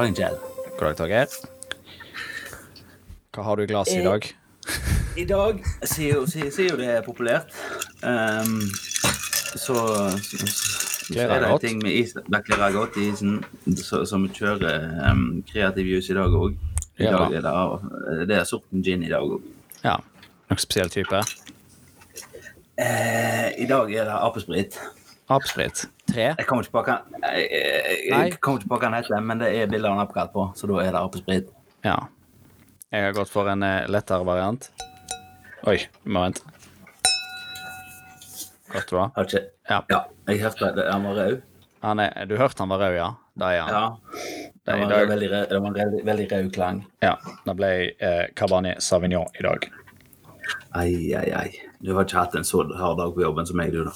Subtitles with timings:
[0.00, 0.36] dagen, Kjell.
[0.78, 1.26] God dag, Torgeir.
[3.34, 4.28] Hva har du i glasset i dag?
[5.18, 7.52] I dag sier jo, sier, sier jo det er populært.
[8.00, 8.62] Um,
[9.60, 9.76] så,
[10.24, 10.40] så,
[11.10, 13.42] så er det en ting med is godt i isen.
[13.76, 16.56] Så, så vi kjører um, kreativ juice i dag òg.
[17.00, 19.44] I dag er det, det er sorten gin i dag òg.
[19.84, 19.98] Ja.
[20.50, 21.20] Noen spesiell type?
[22.80, 24.80] Eh, I dag er det apesprit.
[25.28, 25.84] Apesprit.
[26.10, 26.26] Tre?
[26.38, 26.94] Jeg kommer ikke på hva
[27.30, 30.08] jeg, jeg, jeg kommer ikke på hva han heter, men det er bildet han har
[30.08, 31.50] oppkalt på, så da er det apesprit.
[31.86, 31.96] Ja.
[32.90, 34.66] Jeg har gått for en eh, lettere variant.
[35.70, 36.42] Oi, vi må vente.
[38.72, 39.10] Godt var.
[39.16, 39.80] Har ikke Ja.
[39.90, 40.88] Ja, jeg hørte det.
[40.90, 41.40] Han var rød.
[41.82, 43.10] Han er, du hørte han var rød, ja?
[43.38, 43.70] Det er han.
[43.70, 43.84] Ja.
[44.66, 46.82] Det var, dag- veldig, rød- det var en veldig, veldig rød klang.
[47.02, 47.14] Ja.
[47.46, 49.70] Det ble eh, Cabernet Sauvignon i dag.
[50.74, 51.50] Ai, ai, ai.
[51.80, 53.94] Du har ikke hatt en så hard dag på jobben som meg, du, da.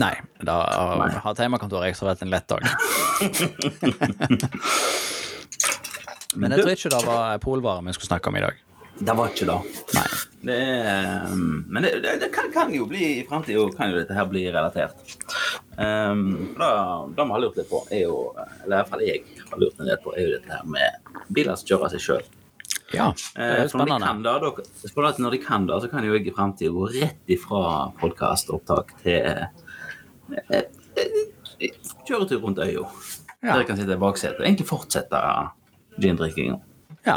[0.00, 1.10] Nei, da har Nei.
[1.20, 2.62] hatt hjemmekontor har vært en lett dag.
[6.34, 8.60] Men jeg tror ikke det var polvarer vi skulle snakke om i dag.
[9.02, 9.58] Det var ikke det.
[10.42, 14.14] Det er, um, men det, det, kan, kan jo bli i framtida kan jo dette
[14.16, 14.96] her bli relatert.
[15.78, 16.70] Um, det,
[17.16, 19.78] det vi har lurt litt på, er jo Eller i hvert fall jeg har lurt
[19.80, 20.88] del på, er jo dette her med
[21.32, 22.24] biler som kjører seg sjøl.
[22.92, 24.06] Ja, det er Eh, når de spennende.
[24.06, 27.32] kan det, da, når de kan det, så kan jo jeg i framtida gå rett
[27.36, 27.62] ifra
[28.02, 29.46] podkastopptak til
[32.08, 32.84] kjøretur rundt øya.
[33.42, 33.52] Ja.
[33.52, 35.18] Der jeg kan sitte i baksetet egentlig fortsette
[36.02, 36.58] gindrikkinga.
[37.06, 37.16] Ja,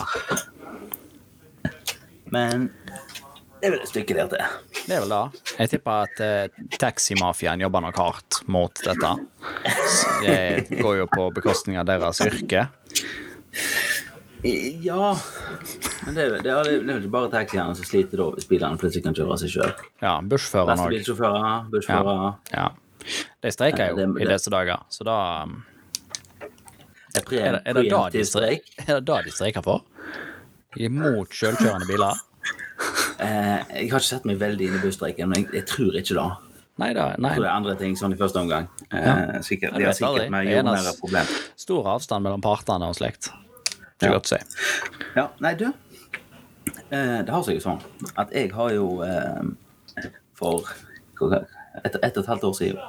[2.33, 2.71] Men
[3.61, 4.41] det er vel et stykke der til.
[4.87, 5.41] det er vel det.
[5.59, 9.11] Jeg tipper at eh, taximafiaen jobber nok hardt mot dette.
[10.25, 12.65] Det går jo på bekostning av deres yrke.
[14.85, 15.15] Ja
[16.05, 18.77] Men det er, det er, det er ikke bare taxiene som sliter da, hvis bilene
[18.77, 19.71] plutselig kan kjøre seg sjøl.
[20.03, 20.91] Ja, bussføreren òg.
[20.93, 22.33] Lastebilsjåfører, Ja.
[22.53, 22.67] Ja.
[23.43, 25.63] De streiker jo det, det- i disse dager, så da um,
[27.15, 28.65] Er, Er det, er det da de streik?
[28.87, 29.83] Er det da de streiker for?
[30.75, 32.17] Imot sjølkjørende biler?
[33.23, 36.17] Eh, jeg har ikke sett meg veldig inn i busstreiken, men jeg, jeg tror ikke
[36.17, 36.25] det.
[36.83, 37.05] Nei da.
[37.15, 37.29] Nei.
[37.31, 38.67] Jeg tror det er andre ting sånn i første omgang.
[38.89, 39.39] Eh, Ja.
[39.47, 41.31] sikkert, de har sikkert mer er jordnære problem.
[41.63, 43.29] Stor avstand mellom partene og slekt.
[43.95, 44.41] Det er godt å si.
[45.15, 45.69] Ja, nei, du.
[46.91, 47.79] Eh, det har seg jo sånn
[48.19, 50.67] at jeg har jo eh, for
[51.31, 52.83] et, etter og et halvt år siden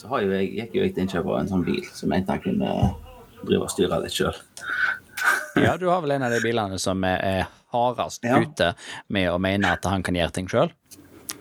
[0.00, 2.24] så har jo jeg, gikk jo jeg til innkjøp av en sånn bil som jeg
[2.28, 2.74] jeg kunne
[3.44, 4.36] drive og styre litt sjøl.
[5.60, 7.42] Ja, du har vel en av de bilene som er,
[7.74, 8.38] hardest Ja.
[8.40, 8.70] ute
[9.12, 10.70] med å mene at han kan gjøre ting sjøl.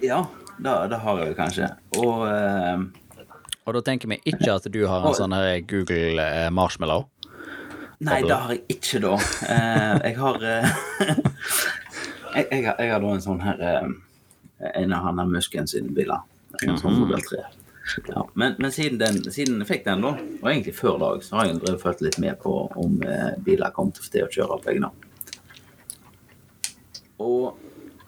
[0.03, 0.24] Ja,
[0.59, 1.69] det, det har jeg jo kanskje.
[2.02, 2.81] Og eh,
[3.69, 7.06] Og da tenker vi ikke at du har en sånn her Google eh, Marshmallow.
[8.02, 9.14] Nei, det har jeg ikke, da.
[9.46, 10.42] Eh, jeg har
[12.36, 13.64] jeg, jeg, har- jeg har da en sånn her
[14.75, 16.19] En av han der Musken sine biler.
[16.66, 17.06] En sånn Mhm.
[17.06, 17.44] modell 3.
[18.10, 20.12] Ja, men, men siden, den, siden jeg fikk den, da,
[20.42, 23.72] og egentlig før dag, så har jeg drevet følt litt med på om eh, biler
[23.76, 24.92] kom til til å kjøre på egna.
[27.20, 27.58] Og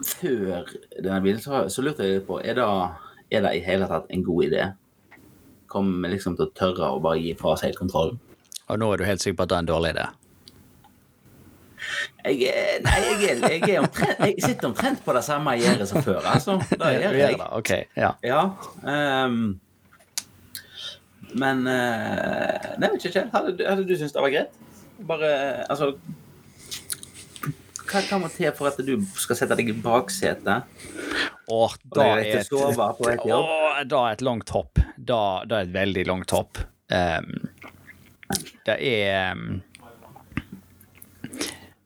[0.05, 0.69] før
[1.01, 2.67] denne bilen så, så lurte jeg litt på er det,
[3.35, 4.69] er det i hele tatt en god idé.
[5.71, 8.17] Kommer vi liksom til å tørre å bare gi fra helt kontrollen?
[8.71, 10.07] Og nå er du helt sikker på at det er en dårlig idé.
[12.21, 16.03] Jeg, er- nei, jeg, jeg, er omtrent, jeg sitter omtrent på det samme gjerdet som
[16.05, 16.59] før, altså.
[16.69, 17.37] Det gjør jeg.
[17.39, 18.11] det, ok, ja.
[18.27, 18.41] Ja.
[18.93, 19.39] ehm,
[21.37, 23.29] men uh, Nei, vet ikke, Kjell.
[23.33, 24.57] Hadde, hadde du syntes det var greit?
[25.07, 25.29] Bare
[25.71, 25.93] Altså
[27.91, 30.67] Hva hva må til for at du skal sette deg i baksetet?
[31.51, 32.53] Åh, da er et, et.
[32.55, 34.79] Åh, da er et langt hopp.
[34.95, 36.61] Da, da er et veldig langt hopp.
[36.87, 37.49] Um,
[38.67, 39.59] det er ehm,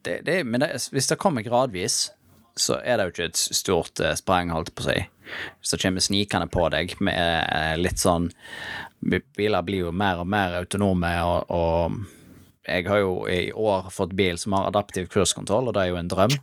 [0.06, 2.12] det, det, Men det, hvis det kommer gradvis,
[2.56, 5.00] så er det jo ikke et stort uh, sprang, holdt på å si.
[5.60, 7.18] Hvis det kommer snikende på deg med
[7.50, 8.30] uh, litt sånn
[9.06, 14.16] Biler blir jo mer og mer autonome, og, og jeg har jo i år fått
[14.18, 16.34] bil som har adaptiv kurskontroll, og det er jo en drøm.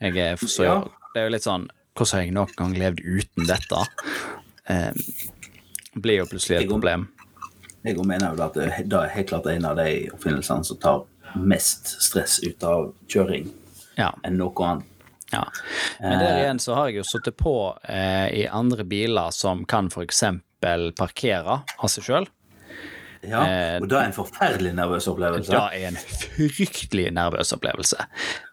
[0.00, 0.76] Jeg er, så, Ja.
[1.14, 1.64] Det er jo litt sånn
[1.98, 3.80] Hvordan har jeg noen gang levd uten dette?
[4.70, 4.92] Eh,
[5.98, 7.08] blir jo plutselig et problem.
[7.82, 11.02] Jeg mener jo at det det er helt klart en av de oppfinnelsene som tar
[11.34, 13.50] mest stress ut av kjøring
[13.98, 14.12] Ja.
[14.24, 14.86] enn noe annet.
[15.32, 15.42] Ja.
[16.00, 17.56] Men der igjen så har jeg jo sittet på
[17.88, 20.22] eh, i andre biler som kan f.eks.
[20.60, 22.28] parkere av seg sjøl.
[23.20, 25.50] Ja, Eh, og det er en forferdelig nervøs opplevelse.
[25.52, 27.98] Det er en fryktelig nervøs opplevelse.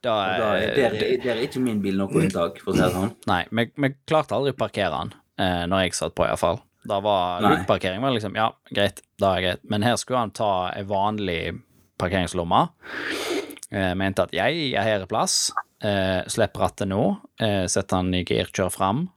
[0.04, 2.82] Da, da er, der, er- der er ikke min bil noe unntak, for å si
[2.84, 3.14] det sånn.
[3.32, 6.60] Nei, vi, vi klarte aldri å parkere den, eh, når jeg satt på, iallfall.
[6.88, 9.64] Da var lukeparkering var liksom Ja, greit, da er greit.
[9.72, 11.42] Men her skulle han ta ei vanlig
[12.00, 12.66] parkeringslomme.
[13.72, 15.50] Eh, mente at jeg er her i plass.
[15.84, 17.02] Eh, Slipp rattet nå.
[17.40, 19.08] Eh, setter han i gir, kjør fram.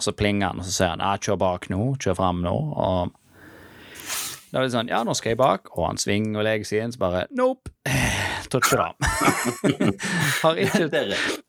[0.00, 2.54] Og så plinger han, og så sier han ja, kjør bak nå, kjør fram nå.
[2.80, 3.16] Og
[4.50, 6.80] Da er det sånn Ja, nå skal jeg bak, og han svinger og legger seg
[6.86, 7.70] inn, så bare Nope.
[8.50, 9.90] Toucher ikke
[10.42, 11.04] har, ikke,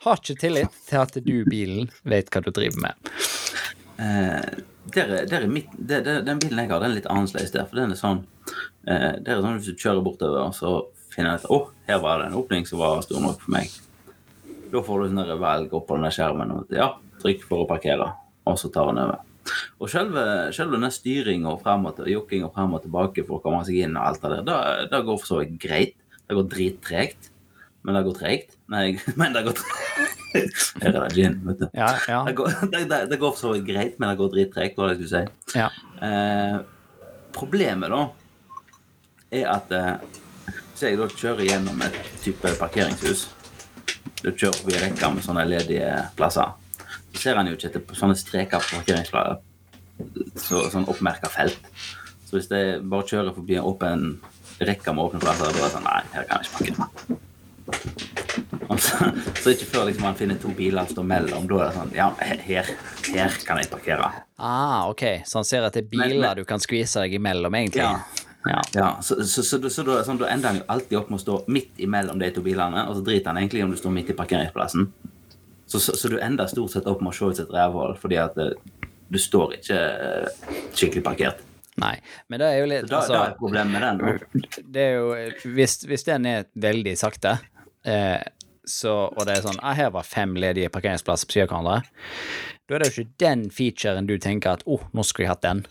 [0.05, 3.13] har ikke tillit til at du, bilen, vet hva du driver med.
[3.97, 4.59] eh,
[4.93, 7.65] der, er- der er mitt, der, den bilen jeg har, den er litt annerledes der.
[7.71, 8.21] For den er sånn
[8.85, 10.75] eh, Der er sånn hvis du kjører bortover, og så
[11.15, 11.59] finner jeg ut Å,
[11.89, 13.71] her var det en åpning som var stor nok for meg.
[14.71, 16.53] Da får du sånn valg opp på den der skjermen.
[16.59, 16.91] Og, ja,
[17.23, 18.11] trykk for å parkere,
[18.51, 19.21] og så tar den over.
[19.81, 23.63] Og selve, selve den styringa frem og jokking og frem og tilbake for å komme
[23.67, 25.97] seg inn og alt det der, da går for så vidt greit.
[26.27, 27.31] Det går drittregt.
[27.81, 28.57] Men det går tregt.
[28.71, 28.85] Nei,
[29.19, 30.19] men det går tregt.
[30.83, 31.65] Her er det gin, vet du.
[31.75, 32.21] Ja, ja.
[32.27, 34.87] Det går, det, det, det går for så vidt greit, men det går drittregt, hva
[34.87, 35.59] det jeg skulle si.
[35.59, 35.67] ja.
[36.01, 36.61] Eh,
[37.35, 37.99] problemet, da,
[39.31, 39.91] er at eh,
[40.71, 43.27] Hvis jeg da kjører gjennom et type parkeringshus
[44.23, 46.55] Du kjører forbi rekka med sånne ledige plasser.
[47.17, 49.41] Ser han jo ikke etter sånne streker på parkeringsplasser.
[50.41, 51.59] Så, sånn oppmerka felt.
[52.25, 54.05] Så hvis det bare kjører forbi en åpen
[54.61, 57.19] rekke med åpne plasser, da er det sånn Nei, her kan jeg ikke parkere.
[58.71, 59.09] Og så,
[59.43, 61.93] så ikke før liksom, man finner to biler som står mellom, da er det sånn
[61.97, 62.71] Ja, her,
[63.11, 64.09] her kan jeg parkere.
[64.39, 65.03] Ah, ok.
[65.27, 67.83] Så han ser at det er biler men- du kan skvise deg imellom, egentlig?
[67.83, 67.99] Ja.
[68.47, 68.57] Ja.
[68.73, 71.21] Ja, så, så, så, så, da, sånn, da ender han jo alltid opp med å
[71.21, 74.09] stå midt imellom de to bilene, og så driter han egentlig om du står midt
[74.09, 74.87] i parkeringsplassen.
[75.71, 77.93] Så, så, så du ender stort sett opp med å se ut som et rævhull,
[77.99, 81.45] fordi at eh, du står ikke eh, skikkelig parkert.
[81.79, 81.93] Nei.
[82.27, 84.01] Men det er jo litt Da, altså, da er problemet med den.
[84.03, 84.59] Da.
[84.75, 87.37] det er jo Hvis, hvis den er veldig sakte,
[87.87, 88.19] eh,
[88.67, 91.95] så, og det er sånn ah, Her var fem ledige parkeringsplasser på siden av hverandre.
[92.71, 95.33] Da er det jo ikke den featuren du tenker at å, oh, nå skulle jeg
[95.33, 95.65] hatt den.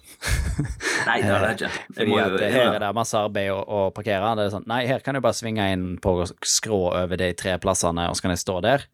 [1.09, 1.69] Nei, det er det ikke.
[1.97, 4.35] Fordi at her er det masse arbeid å, å parkere.
[4.37, 7.55] Det er sånn, nei, her kan du bare svinge inn på skrå over de tre
[7.63, 8.85] plassene, og så kan jeg stå der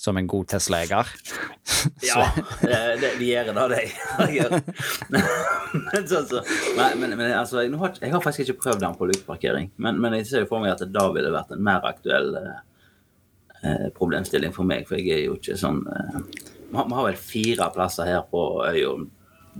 [0.00, 1.10] som en god Tesla-eier.
[2.04, 2.22] Ja,
[2.64, 4.40] eh, det, de gjør det, de.
[5.12, 6.40] Men, så, så,
[6.76, 10.00] nei, men, men altså, jeg, har, jeg har faktisk ikke prøvd den på lukeparkering, men,
[10.00, 12.62] men jeg ser jo for meg at det da ville vært en mer aktuell eh,
[13.62, 17.70] eh, problemstilling for meg, for jeg er jo ikke sånn eh, Vi har, vel fire
[17.74, 18.92] plasser her på øya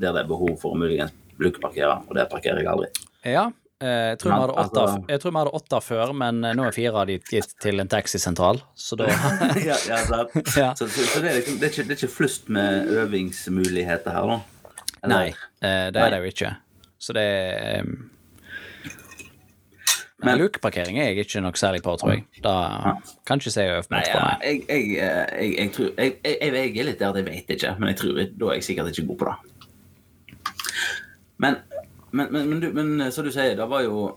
[0.01, 1.13] der det er behov for å muligens
[1.43, 2.87] lukeparkere, og det parkerer jeg aldri.
[3.27, 3.47] Ja,
[3.83, 7.07] eh, jeg tror, vi hadde altså- hadde åtte før, men eh, nå er fire av
[7.11, 9.09] de gitt til en taxisentral, så da
[9.59, 10.21] ja, ja, så,
[10.61, 10.71] Ja.
[10.79, 14.15] så, så, så det, er liksom, det, er ikke, det er ikke flust med øvingsmuligheter
[14.15, 14.41] her, da.
[15.03, 15.27] Eller- Nei,
[15.61, 16.07] det det Nei.
[16.07, 16.55] er det jo ikke.
[17.01, 17.85] Så det er
[20.25, 22.25] Men lukeparkering er jeg ikke nok særlig på, tror jeg.
[22.45, 22.55] Da
[23.27, 24.33] kan ikke si jeg øver meg nei.
[24.45, 27.93] jeg, jeg, eh, jeg, jeg tror jeg, er litt der at jeg vet ikke, men
[27.93, 29.37] jeg tror da er jeg sikkert ikke god på det.
[31.41, 31.57] Men,
[32.13, 34.11] men, men, men, men eh, som du sier, det var jo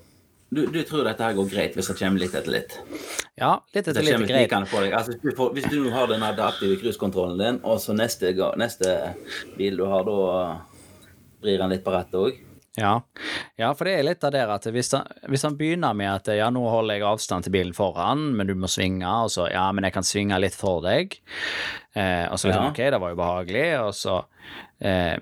[0.53, 2.75] du, du tror dette her går greit hvis det kommer litt etter litt?
[3.39, 4.51] Ja, litt etter litt greit.
[4.53, 8.94] Altså, hvis, du får, hvis du har den adaptive cruisekontrollen din, og så neste, neste
[9.57, 10.17] bil du har, da
[11.44, 12.41] vrir den litt på rattet òg?
[12.73, 12.95] Ja.
[13.59, 16.31] ja, for det er litt av det at hvis han, hvis han begynner med at
[16.33, 19.67] ja, nå holder jeg avstand til bilen foran, men du må svinge, og så ja,
[19.75, 21.13] men jeg kan svinge litt for deg,
[21.93, 22.71] eh, og så liksom Ja.
[22.71, 24.15] ok, det var jo behagelig, og så
[24.81, 25.19] eh,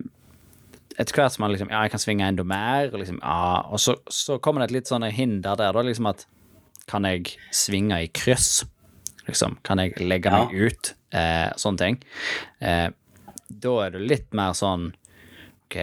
[0.95, 3.83] etter hvert som han liksom ja, jeg kan svinge enda mer, og liksom ja, og
[3.83, 6.24] så, så kommer det et litt sånn hinder der, da, liksom at
[6.88, 8.63] kan jeg svinge i kryss?
[9.27, 10.94] Liksom, kan jeg legge meg ut?
[11.13, 12.00] Eh, sånne ting.
[12.64, 12.87] Eh,
[13.52, 14.90] da er det litt mer sånn
[15.68, 15.78] Ok,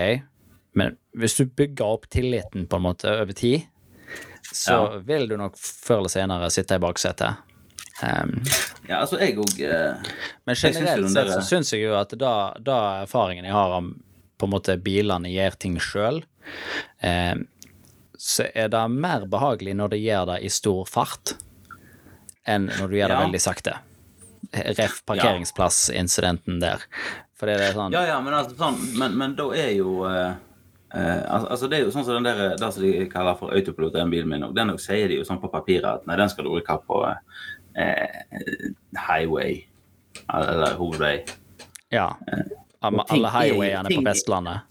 [0.78, 3.66] men hvis du bygger opp tilliten på en måte over tid,
[4.52, 4.98] så Ja.
[5.04, 7.36] vil du nok før eller senere sitte i baksetet.
[8.02, 8.36] Um,
[8.88, 12.54] Ja, altså, jeg òg men Jeg synes generelt sett så syns jeg jo at da,
[12.62, 13.90] da erfaringen jeg har om
[14.38, 16.20] på en måte bilene gjør ting sjøl,
[18.18, 21.34] så er det mer behagelig når de gjør det i stor fart,
[22.48, 23.24] enn når du gjør det Ja.
[23.26, 23.74] veldig sakte.
[24.78, 26.78] Ref parkeringsplassincidenten der.
[27.36, 30.34] For det er sånn Ja, ja, men altså sånn Men, men da er jo eh,
[30.94, 33.94] eh, Altså, det er jo sånn som den der Det som de kaller for autopilot,
[33.96, 34.54] den bilen min òg.
[34.56, 36.84] Den også sier de jo sånn på papiret at nei, den skal du ikke ha
[36.84, 38.70] på eh,
[39.08, 39.60] highway.
[40.28, 41.16] Eller hovedvei.
[41.94, 42.10] Ja.
[42.80, 44.66] Alle ting highwayene på Vestlandet.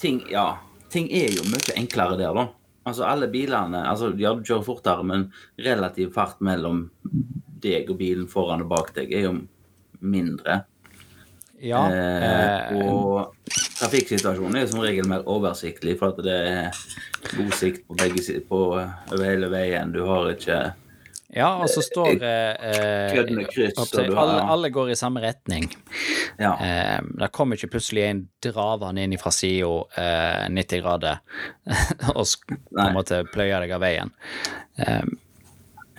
[0.00, 0.58] Ting, ja,
[0.90, 2.48] ting er jo mye enklere der, da.
[2.88, 5.28] Altså, alle bilene altså, Ja, du kjører fortere, men
[5.60, 6.86] relativ fart mellom
[7.62, 9.34] deg og bilen foran og bak deg er jo
[10.00, 10.62] mindre.
[11.58, 11.82] Ja.
[11.90, 13.34] Eh, eh, og
[13.78, 16.82] trafikksituasjonen er som regel mer oversiktlig, for at det er
[17.36, 19.92] god sikt på begge sider på, over hele veien.
[19.94, 20.58] Du har ikke
[21.36, 23.12] Ja, og så står eh,
[23.52, 25.66] kryss, du har- alle, alle går i samme retning.
[26.40, 26.54] Ja.
[26.56, 29.68] Eh, det kommer ikke plutselig en dravende inn fra sida
[30.00, 31.18] eh, 90 grader
[32.16, 34.10] og på en måte pløyer deg av veien.
[34.80, 35.04] Eh,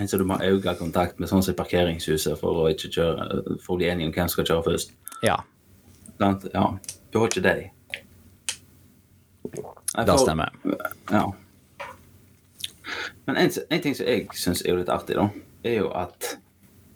[0.07, 3.77] så du må ha øyekontakt med sånn som parkeringshuset for å ikke kjøre For å
[3.81, 4.93] bli enige om hvem som skal kjøre først.
[5.21, 5.37] ja,
[6.53, 6.65] Ja.
[7.11, 7.57] Du har ikke det.
[9.95, 10.53] Nei, det stemmer.
[11.09, 11.23] Ja.
[13.25, 15.27] Men en, en ting som jeg syns er jo litt artig, da,
[15.65, 16.35] er jo at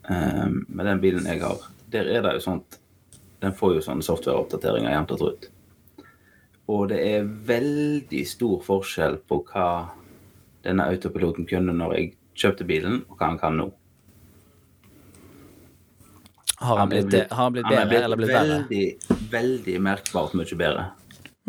[0.10, 2.80] um, med den bilen jeg har, der er det jo sånt
[3.44, 5.50] Den får jo sånne softwareoppdateringer jevnt og trutt.
[6.72, 9.66] Og det er veldig stor forskjell på hva
[10.64, 13.66] denne autopiloten kunne når jeg kjøpte bilen, og hva han kan nå.
[16.64, 19.13] Har han blitt, har han blitt bedre eller blitt verre?
[19.34, 20.90] Veldig, merkbart mye bedre.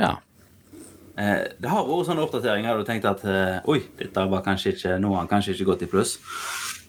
[0.00, 0.14] Ja.
[1.20, 4.74] Eh, det har vært sånne oppdateringer der du tenkte at eh, oi, dette var kanskje
[4.74, 6.16] ikke, noe han kanskje ikke gått i pluss.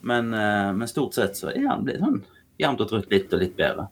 [0.06, 2.22] Men, eh, men stort sett så er han blitt sånn
[2.60, 3.90] jevnt og trutt litt og litt bedre.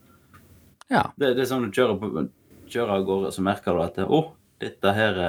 [0.88, 1.04] ja.
[1.16, 2.26] Det, det er sånn du kjører, på,
[2.72, 4.32] kjører av gårde, så merker du at å, oh,
[4.62, 5.20] dette her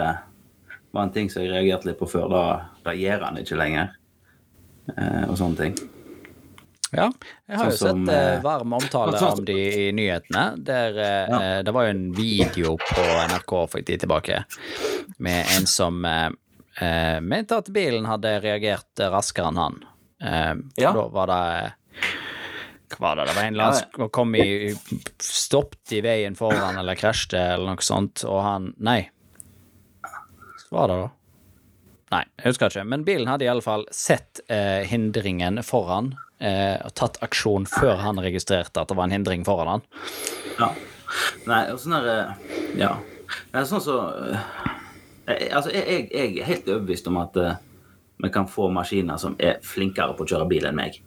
[0.96, 2.30] var en ting som jeg reagerte litt på før.
[2.32, 2.44] Da,
[2.86, 3.94] da gjør han ikke lenger.
[4.94, 5.95] Eh, og sånne ting.
[6.94, 7.10] Ja,
[7.50, 9.54] jeg har jo Sånn som, sett eh, varm omtale sånn som- om de
[9.88, 10.64] i nyhetene.
[10.64, 11.42] Der, eh, Ja.
[11.42, 14.44] eh, det var jo en video på NRK for en tid tilbake
[15.18, 16.30] med en som eh,
[16.82, 19.84] eh, mente at bilen hadde reagert raskere enn han.
[20.22, 20.92] Eh, Ja.
[20.94, 21.74] Da var det
[22.90, 23.26] Hva var det?
[23.28, 24.74] Det var en eller annen som kom i
[25.20, 29.10] Stoppet i veien foran eller krasjte eller noe sånt, og han Nei.
[30.70, 31.10] Hva var det, da?
[32.12, 32.86] Nei, jeg husker ikke.
[32.88, 38.20] Men bilen hadde i alle fall sett eh, hindringen foran eh, tatt aksjon før han
[38.24, 39.86] registrerte at det var en hindring foran han.
[40.60, 40.72] Ja.
[41.48, 42.96] Nei, og sånn der eh, Ja.
[43.52, 43.98] Det er sånn så
[44.32, 44.50] eh,
[45.28, 47.56] jeg- Altså, jeg, jeg, er helt overbevist om at uh,
[48.22, 51.00] vi kan få maskiner som er flinkere på å kjøre bil enn meg.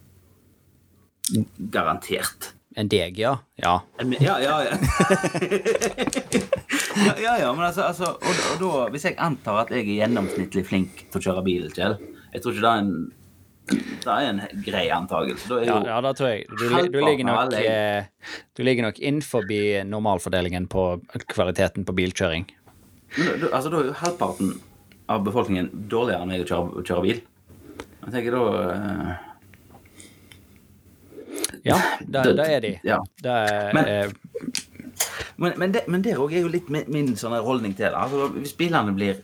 [1.71, 2.53] Garantert.
[2.79, 3.37] En deg, ja.
[3.59, 3.81] Ja.
[4.21, 4.75] Ja, ja, ja.
[7.07, 10.05] ja, ja, ja men altså, altså og, og da, Hvis jeg antar at jeg er
[10.05, 11.97] gjennomsnittlig flink til å kjøre bil, Kjell
[12.35, 12.93] Jeg tror ikke det er en
[13.69, 15.59] det er en grei antakelse.
[15.67, 16.47] Ja, ja, det tror jeg.
[16.49, 18.05] Du, du, ligger nok, eh,
[18.57, 19.45] du ligger nok innenfor
[19.89, 20.85] normalfordelingen på
[21.35, 22.47] kvaliteten på bilkjøring.
[23.19, 24.55] Men du, altså, da er jo halvparten
[25.09, 27.21] av befolkningen dårligere enn meg å kjøre, kjøre bil.
[28.05, 28.45] Jeg tenker da
[28.75, 29.25] eh,
[31.65, 32.73] Ja, det, Det- det er de.
[32.85, 32.99] ja.
[33.23, 34.11] Det er, Men- eh,
[35.37, 37.95] Men, men, det, men det òg er jo litt min, min sånn holdning til det.
[37.95, 39.21] Altså, hvis bilene blir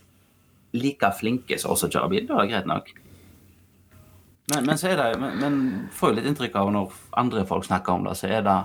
[0.73, 2.91] like flinke som oss å kjøre bil, da er det greit nok.
[4.53, 5.55] Men, men det men, men
[5.93, 8.57] får jo litt inntrykk av når andre folk snakker om det, så er det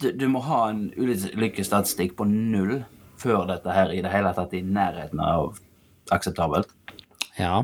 [0.00, 2.80] Du, du må ha en ulykkesstatistikk på null
[3.20, 5.58] før dette her i det hele tatt i nærheten av
[6.10, 6.72] akseptabelt.
[7.36, 7.60] Ja.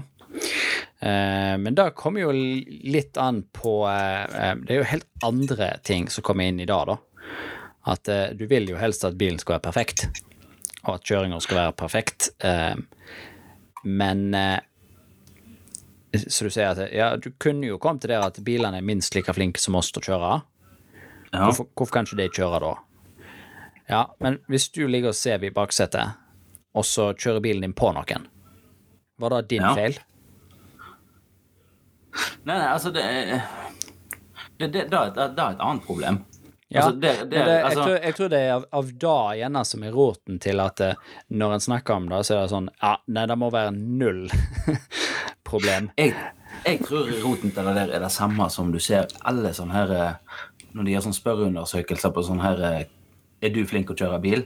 [1.00, 5.71] Eh, men det kommer jo litt an på eh, eh, Det er jo helt andre
[5.85, 6.97] ting som kommer inn i dag, da.
[7.93, 10.07] At eh, du vil jo helst at bilen skal være perfekt,
[10.85, 12.31] og at kjøringa skal være perfekt.
[12.45, 12.75] Eh,
[13.85, 14.59] men eh,
[16.25, 19.14] Så du sier at ja, du kunne jo kommet til det at bilene er minst
[19.16, 20.32] like flinke som oss til å kjøre.
[21.32, 21.44] Ja.
[21.49, 22.75] Hvorfor, hvorfor kan ikke de kjøre da?
[23.90, 26.16] Ja, men hvis du ligger og ser i baksetet,
[26.76, 28.26] og så kjører bilen din på noen,
[29.18, 29.75] var det din Ja.
[29.78, 29.99] feil?
[32.46, 33.42] Nei, nei, altså det er
[34.56, 36.23] det, det, det, er et- det er et annet problem.
[36.68, 39.38] Ja, altså, det, det, det, altså, jeg, tror, jeg tror det er av, av det
[39.38, 40.94] gjerne som er roten til at eh,
[41.30, 44.25] når en snakker om det, så er det sånn Ja, nei, det må være null
[45.47, 45.91] problem.
[45.99, 46.15] jeg,
[46.67, 49.95] jeg tror roten til det der er det samme som du ser alle sånne her
[49.97, 50.43] eh,
[50.76, 52.85] Når de gjør sånne spørreundersøkelser på sånn her eh,
[53.45, 54.45] Er du flink å kjøre bil?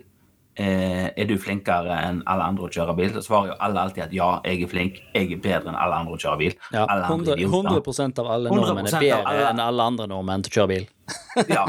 [0.61, 3.13] Eh, er du flinkere enn alle andre å kjøre bil?
[3.15, 4.99] Så svarer jo alle alltid at ja, jeg er flink.
[5.15, 6.57] Jeg er bedre enn alle andre å kjøre bil.
[6.75, 7.79] Ja, alle 100, andre idioter.
[7.87, 10.89] 100 av alle nordmenn er bedre alle- enn alle andre nordmenn til å kjøre bil.
[11.55, 11.65] ja,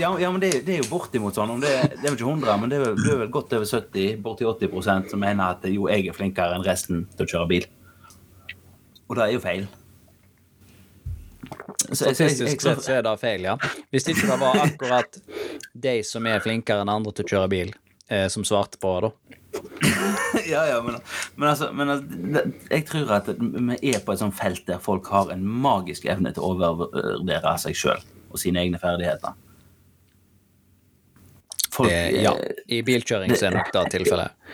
[0.00, 1.52] ja, ja, men det, det er jo bortimot sånn.
[1.54, 4.48] Om det, det er jo ikke 100, men det er vel godt over 70, borti
[4.48, 7.68] 80% som mener at jo, jeg er flinkere enn resten til å kjøre bil.
[9.12, 9.66] Og det er jo feil.
[11.92, 13.58] Statistisk sett så er det feil, ja.
[13.92, 15.18] Hvis ikke det var akkurat
[15.84, 17.74] de som er flinkere enn andre til å kjøre bil,
[18.08, 19.38] eh, som svarte på det, da.
[20.48, 20.96] ja, ja, men,
[21.36, 24.80] men altså, men altså det, Jeg tror at vi er på et sånt felt der
[24.80, 28.00] folk har en magisk evne til å overvurdere seg sjøl
[28.32, 29.36] og sine egne ferdigheter.
[31.72, 34.44] Folk det, ja, eh, i bilkjøring så er nok det tilfellet.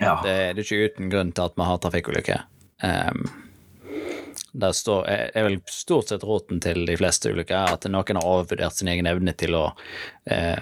[0.00, 0.16] ja.
[0.24, 2.46] Det, det er ikke uten grunn til at vi har trafikkulykker.
[2.80, 3.28] Um,
[4.56, 5.04] der står,
[5.36, 8.88] er vel stort sett roten til de fleste ulykker er at noen har overvurdert sin
[8.88, 9.64] egen evne til å
[10.32, 10.58] eh,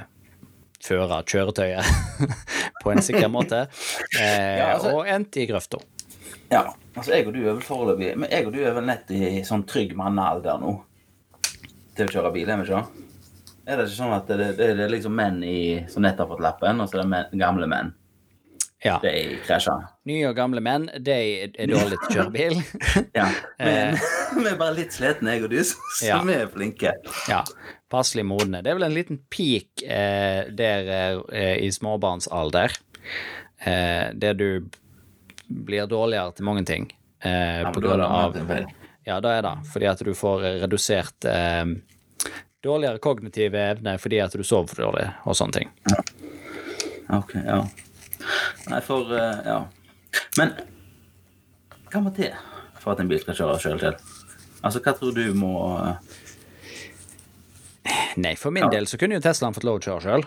[0.85, 2.25] føre kjøretøyet
[2.83, 3.65] på en sikker måte,
[4.21, 5.79] eh, Ja, altså- og endt i grøfta.
[6.51, 6.67] ja.
[6.95, 9.41] Altså, jeg og du er vel foreløpig Men jeg og du er vel nett i
[9.43, 10.77] sånn trygg mannealder nå
[11.99, 12.83] til å kjøre bil, er vi ikke?
[13.67, 15.57] Er det ikke sånn at det, det, det er liksom menn i,
[15.91, 17.91] som nettopp har fått lappen, og så er det menn, gamle menn?
[18.85, 18.99] Ja.
[19.01, 19.11] De
[19.47, 19.75] krasja.
[20.05, 21.15] Nye og gamle menn, de
[21.57, 22.59] er dårlige til å kjøre bil.
[23.19, 23.29] Ja.
[23.65, 23.97] Men
[24.45, 26.09] vi er bare litt slitne, jeg og du, så Eh.
[26.11, 26.19] Ja.
[26.27, 26.93] vi er flinke.
[27.31, 27.39] Ja,
[27.93, 28.61] passelig modne.
[28.65, 30.91] Det er vel en liten peak eh, der
[31.33, 32.75] eh, i småbarnsalder,
[33.65, 34.49] eh, der du
[35.49, 36.91] blir dårligere til mange ting.
[37.25, 38.37] eh, Ja, på grunn av.
[39.07, 39.55] Ja, da er det.
[39.73, 41.65] Fordi at du får redusert eh,
[42.65, 45.73] dårligere kognitive evne fordi at du sover for dårlig, og sånne ting.
[47.13, 47.63] Ok, ja.
[48.71, 49.59] Nei, for eh, Ja.
[50.39, 50.53] Men
[51.91, 52.33] hva må til
[52.81, 53.95] for at en bil skal kjøre sjøl til?
[54.65, 55.97] Altså, hva tror du må eh,
[58.17, 58.71] Nei, for min Ja.
[58.73, 60.25] del så kunne jo Teslaen fått lov å kjøre sjøl.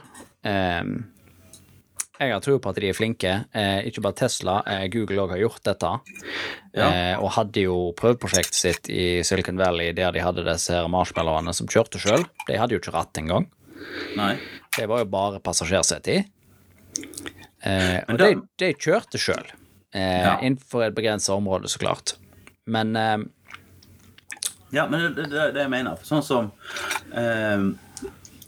[2.20, 3.32] jeg har tro på at de er flinke.
[3.54, 5.92] Eh, ikke bare Tesla, eh, Google òg har gjort dette.
[6.74, 6.88] Ja.
[6.90, 11.54] Eh, og hadde jo prøveprosjektet sitt i Silicon Valley der de hadde disse her marshmallowene
[11.54, 12.26] som kjørte sjøl.
[12.48, 13.48] De hadde jo ikke ratt engang.
[14.78, 16.26] Det var jo bare passasjersete i.
[17.68, 18.30] Eh, og de,
[18.62, 19.50] de kjørte sjøl,
[19.92, 20.38] eh, Ja.
[20.40, 22.16] innenfor et begrensa område, så klart.
[22.66, 23.18] Men eh,
[24.76, 26.00] Ja, men det er det, jeg mener.
[26.04, 26.52] Sånn som
[27.16, 27.68] eh,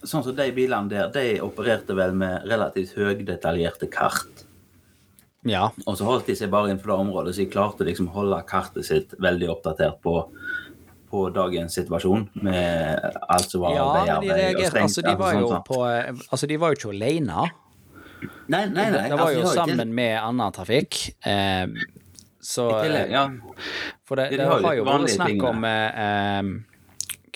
[0.00, 4.46] Sånn som de bilene der, de opererte vel med relativt høydetaljerte kart.
[5.44, 5.66] ja.
[5.86, 8.38] Og så holdt de seg bare innenfor det området, så de klarte liksom å holde
[8.48, 10.14] kartet sitt veldig oppdatert på,
[11.10, 14.82] på dagens situasjon, med alt som var ja, veiarbeid og stengt.
[14.86, 17.50] Altså, de var jo på eh, Altså, de var jo ikke alene.
[18.50, 19.08] Nei, nei, nei.
[19.08, 19.96] Det var jo altså, sammen ikke...
[20.00, 20.98] med annen trafikk.
[21.26, 21.66] Eh,
[22.40, 23.26] så tillegg, ja.
[24.08, 26.50] For det, det, det har jo vært snakk om eh, eh,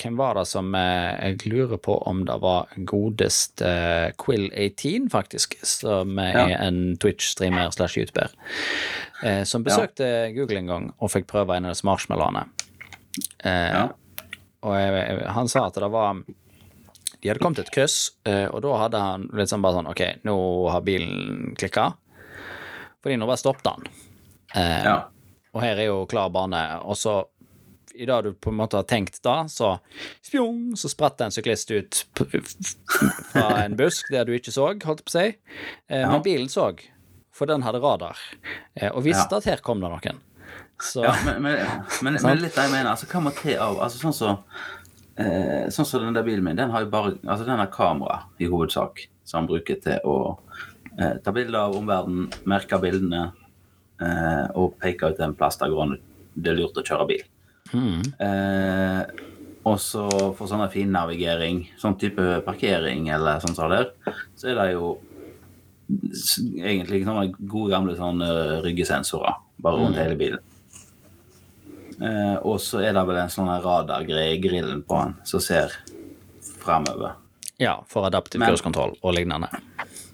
[0.01, 5.55] Hvem var det som eh, Jeg lurer på om det var godest eh, Quill18, faktisk,
[5.63, 6.47] som eh, Ja.
[6.49, 8.33] er en Twitch-streamer slash YouTuber,
[9.23, 12.47] eh, som besøkte Google en gang og fikk prøve en av disse marshmallowene.
[13.45, 13.85] Eh, Ja.
[14.65, 16.25] Og jeg, han sa at det var
[17.25, 20.03] De hadde kommet til et kryss, eh, og da hadde han sånn bare sånn OK,
[20.29, 20.35] nå
[20.69, 21.87] har bilen klikka.
[23.01, 23.87] Fordi nå bare stoppet han.
[24.55, 24.97] Eh, ja.
[25.57, 27.23] og her er jo klar bane, og så
[27.95, 29.77] i det du på en måte har tenkt da, så
[30.27, 32.01] spjong, så spratt det en syklist ut
[33.33, 35.27] fra en busk der du ikke så, holdt på å si.
[35.89, 36.11] Eh, Ja.
[36.13, 36.69] Men bilen så,
[37.35, 38.19] for den hadde radar,
[38.77, 39.39] eh, og visste Ja.
[39.41, 40.21] at her kom det noen.
[40.83, 41.57] Så Ja, men, men,
[42.03, 44.43] men, men litt det jeg mener, altså hva må til av altså Sånn som
[45.21, 48.23] eh, sånn som den der bilen min, den har jo bare altså den har kamera
[48.39, 50.17] i hovedsak, som han bruker til å
[50.99, 53.29] eh, ta bilder av omverdenen, merke bildene
[54.01, 55.97] eh, og peke ut en plass der går an
[56.35, 57.23] det er lurt å kjøre bil.
[58.23, 59.03] Eh,
[59.65, 60.05] og så
[60.37, 64.97] for sånn finnavigering, sånn type parkering eller sånn som så der, så er det jo
[66.59, 68.29] egentlig sånne gode gamle sånne
[68.65, 70.43] ryggesensorer bare rundt hele bilen.
[72.01, 75.71] Eh, og så er det vel en sånn radargreie i grillen på han som ser
[76.59, 77.13] fremover.
[77.59, 79.49] ja, for adaptiv Men- kurskontroll og lignende.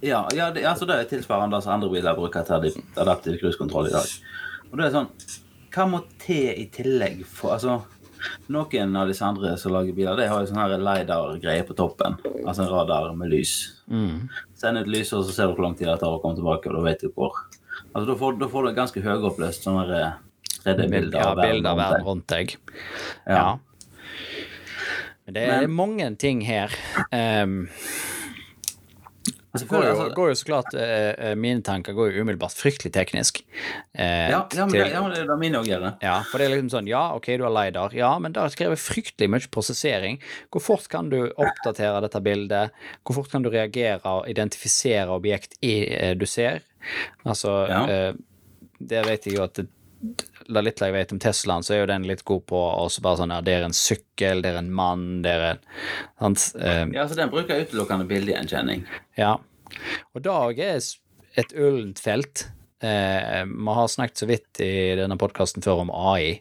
[0.03, 3.87] Ja, ja det, altså det er tilsvarende som andre biler bruker til adap- adaptiv cruisekontroll
[3.89, 4.07] i dag.
[4.73, 5.09] Og det er sånn
[5.71, 7.83] Hva må til i tillegg for Altså,
[8.49, 12.19] noen av disse andre som lager biler, de har jo sånn LiDAR-greie på toppen.
[12.45, 13.77] Altså en radar med lys.
[13.89, 16.67] Send ut lyset, og så ser du hvor lang tid det tar å komme tilbake,
[16.67, 17.33] og da vet du hvor.
[17.95, 20.17] Altså, da får, da får du ganske høyoppløst sånn her
[20.65, 22.57] 3D-bilde Ja, av verden bilder av rundt verden rundt deg.
[23.27, 23.35] Ja.
[23.35, 23.59] Ja.
[25.27, 26.71] Men det er Men- mange ting her.
[27.13, 27.69] Um,
[29.53, 33.41] Altså, går, jo, går jo så klart eh, Mine tanker går jo umiddelbart fryktelig teknisk.
[33.99, 35.81] Eh, ja, ja, men til- ja, men det er mine òg gjør.
[35.89, 35.91] det.
[36.07, 38.79] Ja, for det er liksom sånn, ja, ok, du har LiDAR, ja, men det krever
[38.79, 40.21] fryktelig mye prosessering.
[40.53, 42.71] Hvor fort kan du oppdatere dette bildet?
[43.05, 46.61] Hvor fort kan du reagere og identifisere objekt i, eh, du ser?
[47.27, 47.83] Altså, Ja.
[47.91, 48.13] eh,
[48.81, 49.67] det vet jeg jo at det,
[50.55, 53.17] det litt jeg vet om Teslaen, så er jo den litt god på også bare
[53.21, 56.47] sånn, ja, det er en sykkel, det er en mann, det er en sant?
[56.61, 58.87] Eh, Ja, så Den bruker utelukkende bildegjenkjenning.
[59.17, 59.37] ja.
[60.15, 60.81] Og Dag er
[61.39, 62.49] et ullent felt.
[62.83, 66.41] Eh, Vi har snakket så vidt i denne podkasten før om AI,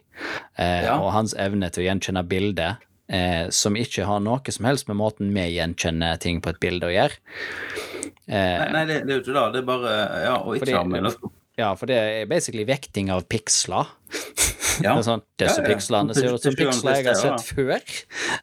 [0.58, 0.98] eh, Ja.
[0.98, 4.96] og hans evne til å gjenkjenne bilder, eh, som ikke har noe som helst med
[4.96, 7.12] måten vi gjenkjenner ting på et bilde å gjøre.
[8.26, 9.52] Nei, nei det, det er jo ikke det.
[9.52, 11.14] Det er bare Ja, og ikke Fordi- ha med.
[11.60, 13.90] Ja, for det er basically vekting av piksler.
[14.80, 14.94] Ja.
[14.96, 15.74] Det sånn, Disse Ja, ja.
[15.74, 17.90] pikslene ser ut som piksler jeg har sett før.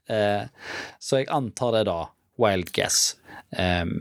[0.06, 0.44] Uh,
[1.02, 1.96] så jeg antar det da.
[2.38, 3.16] Wild guess.
[3.58, 3.96] Um,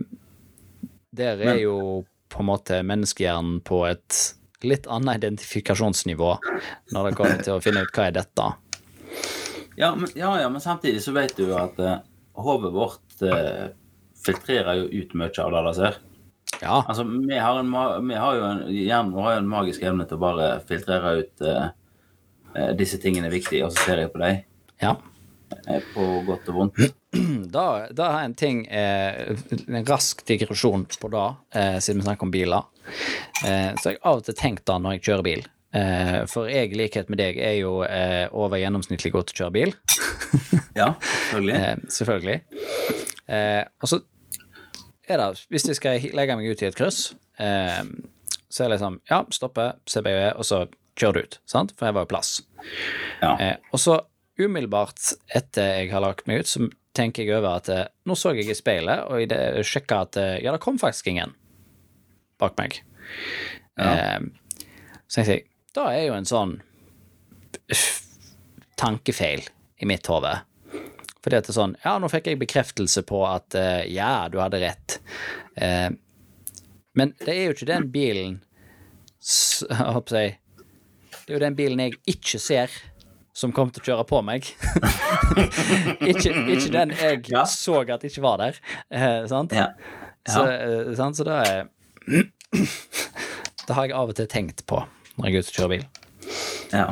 [1.16, 4.34] der er Men- jo på en måte menneskehjernen på et
[4.66, 6.34] litt annet identifikasjonsnivå
[6.92, 8.48] når det kommer til å finne ut hva er dette.
[9.76, 11.98] Ja, men, ja, ja, men samtidig så vet du jo at eh,
[12.40, 13.68] hodet vårt eh,
[14.24, 15.98] filtrerer jo ut mye av det det ser.
[16.62, 17.72] Ja, Altså, vi har, en,
[18.08, 21.12] vi har jo en, hjernen vår har jo en magisk evne til å bare filtrere
[21.20, 24.44] ut eh, disse tingene er viktige, og så ser jeg på deg.
[24.82, 24.94] ja.
[25.68, 26.86] eh, på godt og vondt.
[27.56, 29.38] Da, da har jeg en ting eh,
[29.72, 32.66] En rask digresjon på det, eh, siden vi snakker om biler.
[33.46, 35.46] Eh, så jeg av og til tenkt da når jeg kjører bil.
[35.76, 37.78] Eh, for jeg, i likhet med deg, er jo
[38.36, 39.72] over gjennomsnittlig godt til å kjøre bil.
[40.76, 40.90] Ja,
[41.30, 41.88] selvfølgelig.
[41.88, 42.34] Selvfølgelig.
[43.32, 44.02] Eh, og så
[45.14, 47.84] er det Hvis jeg skal legge meg ut i et kryss, eh,
[48.48, 50.64] så er det liksom Ja, stoppe, CBE, og så
[50.96, 51.74] kjører du ut, sant?
[51.76, 52.30] for jeg var jo plass.
[53.20, 53.34] Ja.
[53.36, 54.00] Eh, og så
[54.40, 58.32] umiddelbart etter jeg har lagt meg ut, så tenker jeg over at eh, nå så
[58.36, 61.34] jeg i speilet, og i sjekka at eh, ja, det kom faktisk ingen
[62.40, 62.80] bak meg.
[63.76, 63.92] Ja.
[63.92, 64.64] Eh,
[65.06, 66.56] så tenkte jeg, da er jo en sånn
[68.80, 69.44] tankefeil
[69.82, 70.32] i mitt hode.
[71.26, 74.60] At det er sånn, ja, nå fikk jeg bekreftelse på at eh, ja, du hadde
[74.62, 75.00] rett.
[75.58, 75.88] Eh,
[76.96, 78.36] men det er jo ikke den bilen
[79.66, 80.20] jeg håper å
[81.26, 82.70] Det er jo den bilen jeg ikke ser,
[83.36, 84.46] som kom til å kjøre på meg.
[86.12, 87.42] ikke, ikke den jeg Ja.
[87.50, 88.60] så at ikke var der.
[88.88, 89.52] Eh, sant?
[89.52, 89.72] Ja.
[90.30, 91.18] Så, eh, sant?
[91.18, 91.66] så da er
[93.66, 94.78] Det har jeg av og til tenkt på
[95.18, 95.84] når jeg er ute og kjører bil.
[96.70, 96.86] Ja.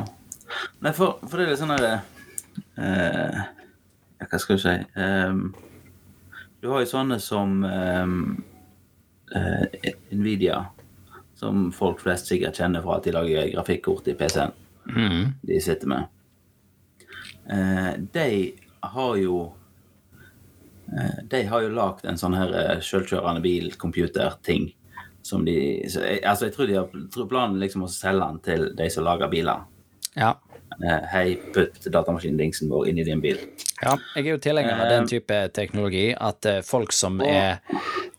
[0.83, 1.93] Nei, for, for det er litt sånn derre
[2.75, 3.45] eh, ja,
[4.19, 5.41] Hva skal du si um,
[6.61, 8.19] Du har jo sånne som um,
[9.35, 9.65] uh,
[10.11, 10.61] Nvidia,
[11.35, 14.55] som folk flest sikkert kjenner fra at de lager grafikkort i PC-en
[15.41, 16.07] de sitter med.
[17.49, 18.29] Uh, de
[18.85, 19.39] har jo
[20.93, 24.71] uh, De har jo lagd en sånn her sjølkjørende bil-computer-ting
[25.25, 28.41] som de så jeg, Altså, jeg tror de har tror planen liksom å selge den
[28.45, 29.63] til de som lager biler.
[30.13, 30.35] Ja.
[30.83, 31.23] Eh, Hei,
[31.55, 33.39] putt datamaskindingsen vår inn i din bil.
[33.81, 33.97] Ja.
[34.15, 37.59] Jeg er jo tilhenger av den type teknologi, at eh, folk som er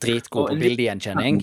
[0.03, 1.43] dritgode på bildegjenkjenning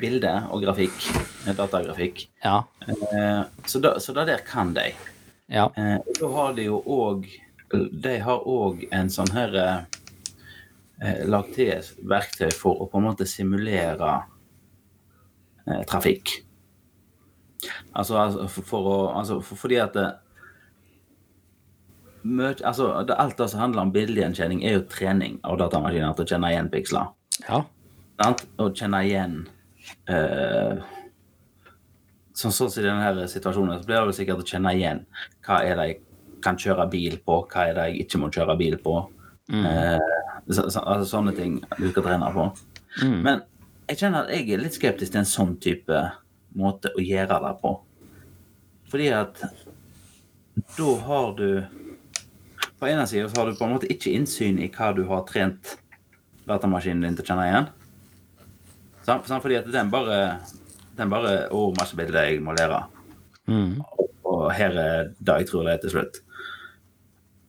[0.00, 1.06] Bilde, og grafikk.
[1.46, 2.28] eh, Datagrafikk.
[2.44, 2.62] Ja.
[2.88, 4.92] Eh, Så da, så da der kan de.
[5.50, 5.68] Ja.
[5.76, 7.26] Eh, Da har de jo òg
[8.02, 9.80] De har òg en sånn her eh,
[11.02, 14.22] eh, Lagt til et verktøy for å på en måte simulere
[15.66, 16.40] eh, trafikk.
[17.94, 20.08] Altså, altså for, for å Altså for, fordi at det,
[22.24, 26.52] altså, Alt det som handler om bildegjenkjenning, er jo trening av datamaskiner til å kjenne
[26.52, 27.12] igjen piksler.
[27.48, 27.64] ja.
[28.60, 29.36] Å kjenne igjen
[30.12, 30.82] uh,
[32.36, 35.02] Sånn som i denne situasjonen, så blir det sikkert å kjenne igjen
[35.46, 35.96] hva er det jeg
[36.44, 38.94] kan kjøre bil på, hva er det jeg ikke må kjøre bil på.
[39.52, 39.98] Eh,
[40.48, 42.46] så, så, altså sånne ting du skal trene på.
[43.26, 43.42] Men
[43.90, 46.00] jeg kjenner at jeg er litt skeptisk til en sånn type
[46.58, 47.74] måte å gjøre det på.
[48.90, 49.42] Fordi at
[50.76, 51.48] da har du
[52.80, 55.26] På ene sida så har du på en måte ikke innsyn i hva du har
[55.28, 55.76] trent
[56.48, 57.68] datamaskinen din til å kjenne igjen.
[59.04, 59.28] Sant?
[59.28, 60.40] Fordi at den bare
[60.96, 62.82] Den bare Å, masse bilder jeg må lære.
[64.30, 66.20] Og her er det jeg tror det er til slutt.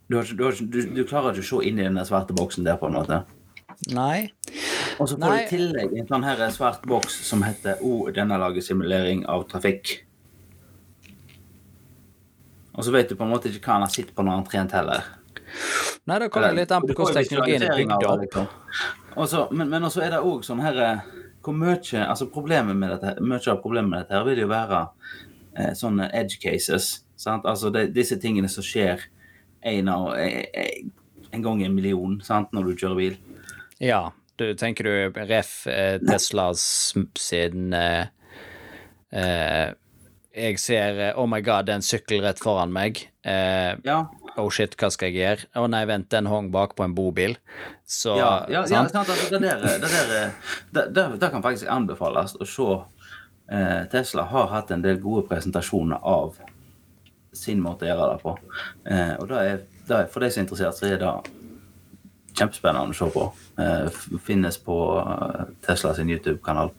[0.08, 2.68] Du, har du, har du, du klarer ikke å se inn i den svarte boksen
[2.68, 3.22] der, på en måte.
[3.96, 4.32] Nei.
[5.00, 8.38] Og så får du i tillegg en sånn her svart boks som heter O, denne
[8.40, 10.02] lager simulering av trafikk.
[12.76, 14.44] Og så vet du på en måte ikke hva han har sett på når han
[14.44, 15.10] har trent heller.
[16.08, 18.22] Nei, det kommer litt an på hvordan teknologien er bygd opp.
[18.22, 18.48] liksom.
[19.18, 21.00] Og så- men men også er det òg sånn her eh,
[21.44, 24.88] Hvor mye Altså problemet med dette Mye av problemet med dette her vil jo være
[25.58, 27.04] eh, sånne edge cases.
[27.18, 27.44] Sant?
[27.46, 29.00] Altså det, disse tingene som skjer
[29.64, 30.84] en, av, eh, eh,
[31.34, 32.52] en gang i en million sant?
[32.54, 33.18] når du kjører bil.
[33.80, 34.12] Ja.
[34.38, 38.06] Du tenker du ref eh, Teslas sin eh,
[39.12, 39.74] eh,
[40.34, 43.04] Jeg ser Oh my god, det er en sykkel rett foran meg.
[43.26, 44.06] Eh, Ja,
[44.38, 45.50] oh shit, hva skal jeg gjøre?
[45.60, 47.36] Å nei, vent, den hang bak på en bobil.
[47.86, 48.94] Så ja, ja, ja sant?
[48.94, 49.12] sant?
[49.12, 50.32] Altså, det, der, det, der,
[50.72, 52.70] det, det, det kan faktisk anbefales å se.
[53.52, 56.38] Eh, Tesla har hatt en del gode presentasjoner av
[57.36, 58.36] sin måte å gjøre det på.
[58.88, 61.16] Eh, og det er, er, for de som er interessert, så er det
[62.38, 63.26] kjempespennende å se på.
[63.60, 66.72] Eh, finnes på Teslas Tesla sin YouTube-kanal.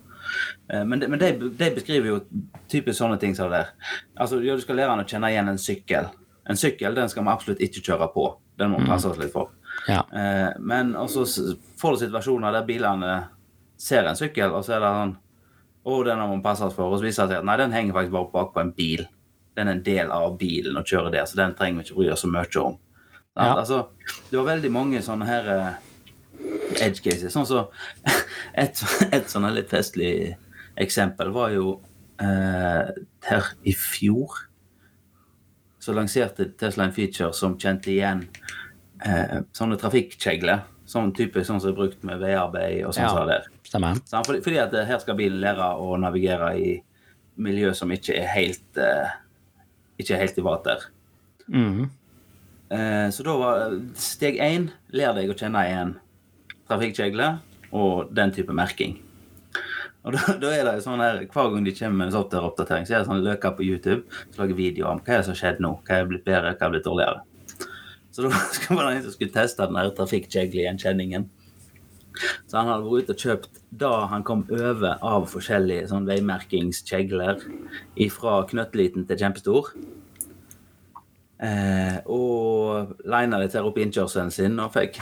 [0.69, 2.19] Eh, men de, men de, de beskriver jo
[2.71, 3.73] typisk sånne ting som det der.
[4.17, 6.11] Altså, ja, du skal lære han å kjenne igjen en sykkel.
[6.51, 8.27] En sykkel den skal vi absolutt ikke kjøre på.
[8.59, 9.53] Den må vi passe oss litt for.
[9.89, 10.03] Ja.
[10.11, 11.25] Eh, men også
[11.81, 13.13] får du situasjoner der bilene
[13.81, 15.19] ser en sykkel, og så er det sånn
[15.83, 16.93] Å, den må vi passe oss for.
[16.93, 19.01] Og så viser det seg at nei, den henger faktisk bare bak på en bil.
[19.59, 22.13] Den er en del av bilen og kjører der, så den trenger vi ikke bry
[22.13, 22.77] oss så mye om.
[23.35, 23.49] Ja.
[23.57, 23.81] Altså,
[24.31, 25.73] du har veldig mange sånne her eh,
[26.85, 27.33] edge cases.
[27.35, 27.65] Sånn så,
[28.63, 28.79] et,
[29.11, 30.13] et sånn litt festlig
[30.81, 31.75] eksempel var jo
[32.23, 32.95] eh,
[33.27, 34.39] der i fjor
[35.83, 38.23] så lanserte Tesla en feature som kjente igjen
[39.05, 40.63] eh, sånne trafikkjegler.
[40.87, 43.11] Sånn type sånn som er brukt med veiarbeid og sånn Ja.
[43.17, 43.49] som der.
[43.67, 43.99] Stemmer.
[44.13, 46.73] Fordi, fordi at eh, her skal bilen lære å navigere i
[47.43, 49.11] miljø som ikke er helt eh,
[49.99, 50.87] ikke er helt i vater.
[51.49, 51.91] Mm.
[52.73, 55.95] Eh, så da var steg én lær deg å kjenne igjen
[56.71, 57.41] trafikkjegler
[57.73, 58.99] og den type merking.
[60.03, 62.87] Og da, da er det jo sånn her, Hver gang de kommer med en softwareoppdatering,
[62.89, 65.37] så er det sånn løker på YouTube som lager videoer om hva er det som
[65.37, 67.23] har skjedd nå, hva er blitt bedre, hva er blitt dårligere.
[68.13, 71.29] Så da skal man en som skulle teste den her trafikkjegle-gjenkjenningen.
[72.47, 77.41] Så han hadde vært ute og kjøpt da han kom over av forskjellige sånn veimerkingskjegler
[78.13, 79.73] fra knøttliten til kjempestor.
[81.43, 85.01] Eh, og lina det til opp innkjørselen sin og fikk,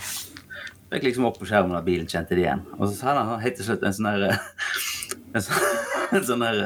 [0.92, 2.62] fikk liksom opp på skjermen at bilen kjente det igjen.
[2.78, 4.38] Og så hadde han helt til slutt en sånn der
[5.34, 6.60] En sånn, sånn der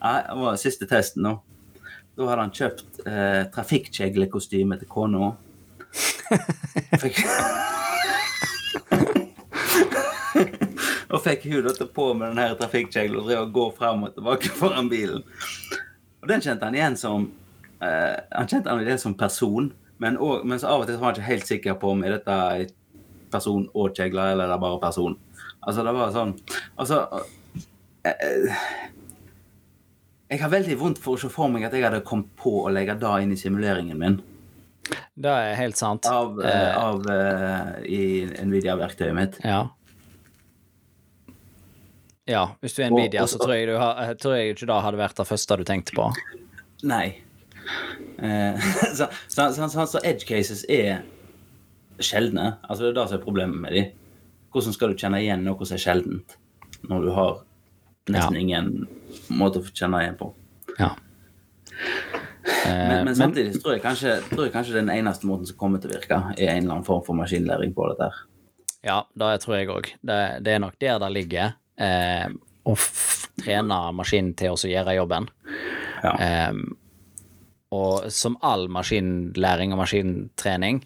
[0.00, 1.34] Nei, det var siste testen nå.
[2.16, 5.34] Da hadde han kjøpt eh, trafikkjeglekostyme til kona.
[7.02, 7.20] Fikk
[11.16, 14.14] og fikk hun til på med den her trafikkjegla og drev og gå frem og
[14.16, 15.22] tilbake foran bilen.
[16.22, 17.28] Og den kjente han igjen som
[17.80, 19.70] eh, Han kjente han igjen som person,
[20.02, 22.18] men, også, men så av og til var han ikke helt sikker på om er
[22.18, 22.36] dette
[23.32, 25.16] person og kjegler, eller er det bare person.
[25.66, 26.34] Altså, det var sånn
[26.76, 27.26] Altså eh, eh,
[30.26, 32.72] Jeg har veldig vondt for å se for meg at jeg hadde kommet på å
[32.72, 34.18] legge det inn i simuleringen min.
[35.14, 36.06] Det er helt sant.
[36.10, 38.02] Av, eh, av eh, i
[38.46, 39.38] Nvidia-verktøyet mitt.
[39.46, 39.64] Ja.
[42.26, 44.98] Ja, hvis du er Nvidia, så tror jeg, du har, tror jeg ikke det hadde
[44.98, 46.08] vært det første du tenkte på.
[46.90, 47.04] Nei.
[48.18, 48.66] Eh,
[48.98, 51.04] så, så, så, så, så edge cases er
[52.02, 52.56] sjeldne.
[52.66, 53.92] Altså Det er det som er problemet med dem.
[54.50, 56.36] Hvordan skal du kjenne igjen noe som er sjeldent,
[56.90, 57.38] når du har
[58.08, 58.40] nesten Ja.
[58.40, 58.86] ingen
[59.28, 60.32] måte å kjenne igjen på?
[60.78, 60.92] Ja.
[62.66, 65.82] Men, men samtidig så tror jeg, kanskje, tror jeg kanskje den eneste måten som kommer
[65.82, 68.08] til å virke, er en eller annen form for maskinlæring på dette.
[68.10, 68.24] her.
[68.86, 69.90] Ja, det tror jeg òg.
[70.06, 71.54] Det, det er nok der det ligger.
[71.82, 72.26] Eh,
[72.66, 72.74] å
[73.42, 75.26] trene maskinen til å gjøre jobben.
[76.04, 76.12] Ja.
[76.22, 76.52] Eh,
[77.76, 80.84] og som all maskinlæring og maskintrening,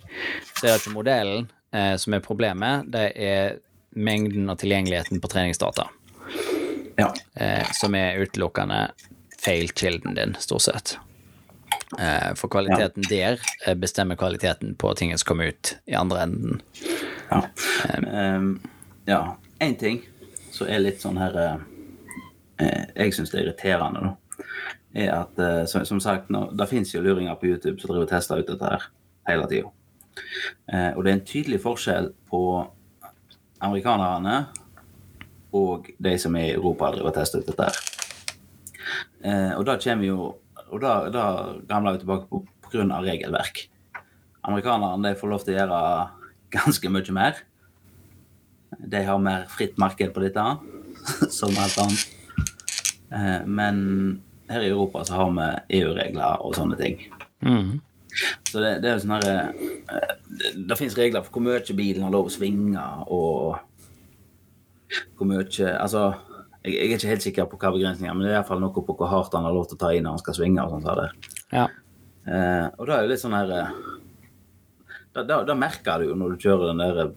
[0.56, 3.58] så er det ikke modellen eh, som er problemet, det er
[4.00, 5.88] mengden og tilgjengeligheten på treningsdata,
[7.00, 7.10] ja.
[7.34, 8.90] eh, som er utelukkende
[9.40, 10.98] feil-kilden din, stort sett.
[11.98, 16.62] Eh, for kvaliteten der eh, bestemmer kvaliteten på tingene som kommer ut i andre enden.
[17.30, 17.44] Ja.
[18.06, 18.60] Um,
[19.04, 19.36] ja.
[19.60, 20.02] Én ting
[20.50, 21.58] som er litt sånn her eh,
[22.62, 24.46] eh, Jeg syns det er irriterende, da,
[24.94, 28.06] er at eh, som, som sagt, nå, det fins jo luringer på YouTube som driver
[28.06, 28.88] og tester ut dette her
[29.30, 29.72] hele tida.
[30.70, 32.42] Eh, og det er en tydelig forskjell på
[33.60, 34.36] amerikanerne
[35.56, 37.80] og de som er i Europa har driver og tester ut dette her.
[39.24, 40.36] Eh, og da kommer jo
[40.70, 41.24] Og da, da
[41.66, 43.64] gamler vi tilbake på, på grunn av regelverk.
[44.46, 45.80] Amerikanerne får lov til å gjøre
[46.54, 47.40] ganske mye mer.
[48.78, 50.44] De har mer fritt marked på dette,
[51.38, 52.04] som alt annet.
[53.10, 57.02] Eh, Men her i Europa så har vi EU-regler og sånne ting.
[57.42, 57.80] Mm.
[58.50, 61.76] Så det, det er jo sånn her eh, Det, det fins regler for hvor mye
[61.78, 63.58] bilen har lov å svinge, og
[65.18, 65.44] hvor mye
[65.76, 66.02] Altså,
[66.64, 68.84] jeg, jeg er ikke helt sikker på hva begrensninger, men det er iallfall noe på
[68.96, 70.64] hvor hardt han har lov til å ta i når han skal svinge.
[70.64, 71.14] og så der.
[71.54, 71.66] Ja.
[72.26, 73.70] Eh, og da er det litt sånn her eh,
[75.14, 77.12] da, da, da merker du jo når du kjører den der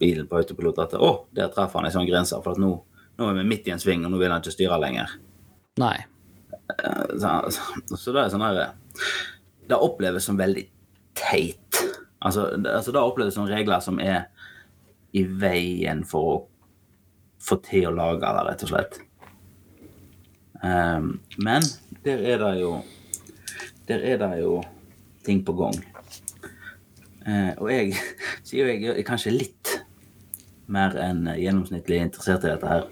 [0.00, 2.72] bilen på autopilot at å, der traff han ei sånn grense, for nå,
[3.20, 5.14] nå er vi midt i en sving, og nå vil han ikke styre lenger.
[5.80, 5.96] Nei.
[6.72, 9.08] Eh, Så, så, så det er sånn her eh,
[9.70, 10.62] Det oppleves som veldig
[11.18, 11.80] teit.
[12.20, 14.26] Altså, det, altså det oppleves som regler som er
[15.16, 16.34] i veien for å
[17.40, 18.98] få til å lage det, rett og slett.
[20.60, 21.64] Um, men
[22.04, 22.82] der er det jo
[23.88, 24.58] Der er det jo
[25.24, 25.74] ting på gang.
[27.26, 27.94] Uh, og jeg
[28.46, 29.72] sier jo jeg er kanskje litt
[30.70, 32.86] mer enn gjennomsnittlig interessert i dette her.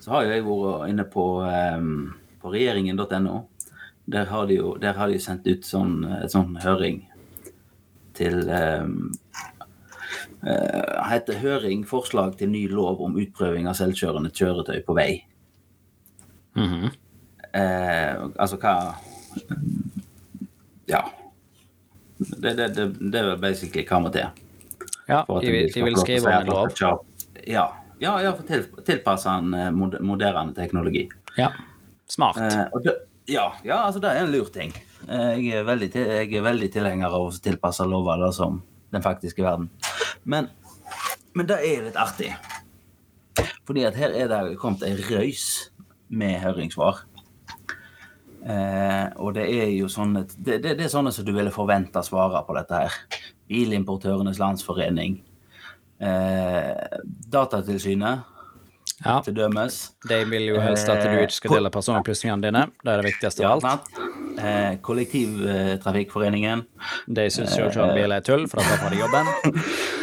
[0.00, 3.40] Så har jo jeg vært inne på, um, på regjeringen.no.
[4.06, 7.02] Der har de jo der har de sendt ut sånn, et sånn høring
[8.16, 9.10] til um,
[10.46, 15.22] heter 'Høring forslag til ny lov om utprøving av selvkjørende kjøretøy på vei'.
[16.56, 16.90] Mhm.
[17.54, 18.94] Eh, altså hva
[20.88, 21.00] Ja.
[22.18, 24.28] Det, det, det, det er basically hva må til.
[25.08, 26.68] Ja, de, vil- de vil skrive om en lov.
[27.46, 27.66] Ja,
[28.00, 29.70] ja, ja for til, tilpasse en eh,
[30.02, 31.08] moderne teknologi.
[31.38, 31.50] Ja.
[32.08, 32.36] Smart.
[32.40, 32.94] Eh, det,
[33.28, 34.72] ja, ja, altså det er en lur ting.
[35.08, 38.62] Eh, jeg, er veldig jeg er veldig tilhenger av å tilpasse lover som
[38.94, 39.68] den faktiske verden.
[40.26, 40.48] Men,
[41.38, 42.32] men det er litt artig.
[43.66, 45.46] Fordi at her er det kommet ei røys
[46.08, 47.04] med høringssvar.
[48.46, 52.02] Eh, og det er jo sånne det, det, det er sånne som du ville forvente
[52.06, 52.98] svaret på dette her.
[53.50, 55.18] Bilimportørenes Landsforening.
[55.98, 56.98] Eh,
[57.32, 58.32] Datatilsynet,
[59.04, 59.18] Ja.
[59.20, 59.92] til dømes.
[60.08, 62.62] De vil jo helst at du ikke skal dele personopplysningene dine.
[62.82, 63.90] Det er det viktigste av alt.
[64.36, 66.62] Eh, Kollektivtrafikkforeningen.
[67.08, 69.30] De syns selvkjørende biler er tull, for da tapper de jobben.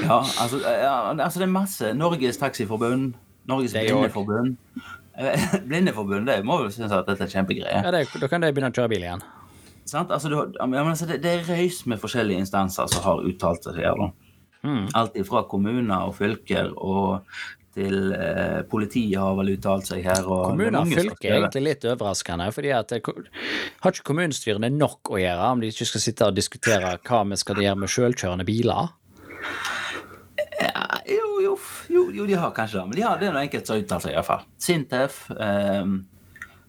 [0.04, 1.94] Ja, altså, ja, altså det er masse.
[1.96, 3.14] Norges Taxiforbund,
[3.48, 4.58] Norges jo- Blindeforbund.
[5.16, 7.84] Eh, Blindeforbund det må jo synes at dette er kjempegreie.
[7.86, 9.24] Ja, det, da kan de begynne å kjøre bil igjen.
[9.88, 10.12] Sant?
[10.12, 13.64] Altså, du, ja, men altså, det, det er røys med forskjellige instanser som har uttalt
[13.70, 13.96] seg her.
[14.02, 14.10] da.
[15.00, 17.24] Alt fra kommuner og fylker og
[17.74, 20.22] til eh, politiet har vel uttalt seg her.
[20.28, 23.02] Og er Kommuner og fylke er egentlig litt overraskende, fordi at det,
[23.82, 27.40] har ikke kommunestyrene nok å gjøre om de ikke skal sitte og diskutere hva vi
[27.42, 28.94] skal gjøre med selvkjørende biler?
[30.62, 31.54] Ja, jo, jo,
[31.90, 32.88] jo, jo, de har kanskje det.
[32.90, 34.44] Men de har, det er noe enkelt som har uttalt seg, iallfall.
[34.62, 35.86] Sintef, eh,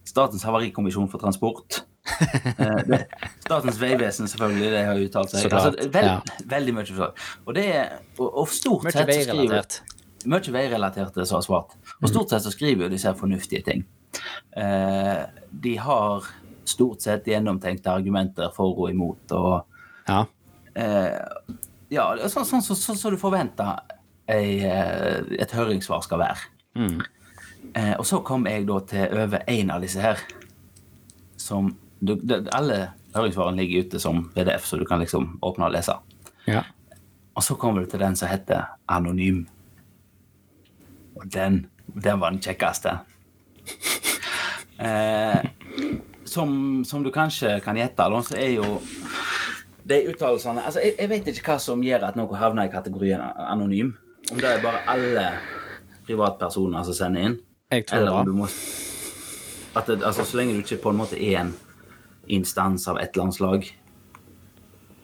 [0.05, 1.83] Statens havarikommisjon for transport.
[2.21, 2.99] eh, det,
[3.45, 5.47] Statens vegvesen, selvfølgelig, de har uttalt seg.
[5.53, 6.45] Altså, veld, ja.
[6.51, 6.87] Veldig mye.
[6.93, 7.15] for-
[7.47, 9.81] Og det er og, og stort sett så skriver.
[10.27, 11.75] Mye veirelaterte som har svart.
[12.03, 13.85] Og stort sett så skriver jo disse fornuftige ting.
[14.57, 16.25] Eh, de har
[16.65, 19.65] stort sett gjennomtenkte argumenter for og imot, og
[20.09, 20.25] Ja.
[20.75, 21.19] eh,
[21.91, 23.81] ja, det er sånn som så, så, så du forventer
[24.29, 26.37] eh, et høringssvar skal være.
[26.79, 27.01] Mm.
[27.75, 30.19] Eh, og så kom jeg da til over en av disse her,
[31.37, 32.17] som du,
[32.53, 35.99] Alle høringssvarene ligger ute som PDF, så du kan liksom åpne og lese.
[36.47, 36.63] ja.
[37.35, 39.41] Og så kommer du til den som heter Anonym.
[41.25, 42.99] Den, den var den kjekkeste.
[44.79, 45.41] Eh,
[46.25, 48.81] som, som du kanskje kan gjette, så er jo
[49.85, 53.21] de uttalelsene altså jeg, jeg vet ikke hva som gjør at noe havner i kategorien
[53.21, 53.93] anonym.
[54.33, 55.27] Om det er bare alle
[56.09, 57.37] privatpersoner som sender inn,
[57.75, 58.49] eller om du må
[59.75, 61.55] at det, altså, Så lenge du ikke på en måte er en
[62.31, 63.65] instans av et eller annet slag,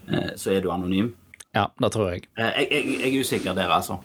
[0.08, 1.08] eh, så er du anonym.
[1.54, 2.28] Ja, det tror jeg.
[2.38, 3.98] Eh, Jeg, jeg, jeg er usikker der, altså.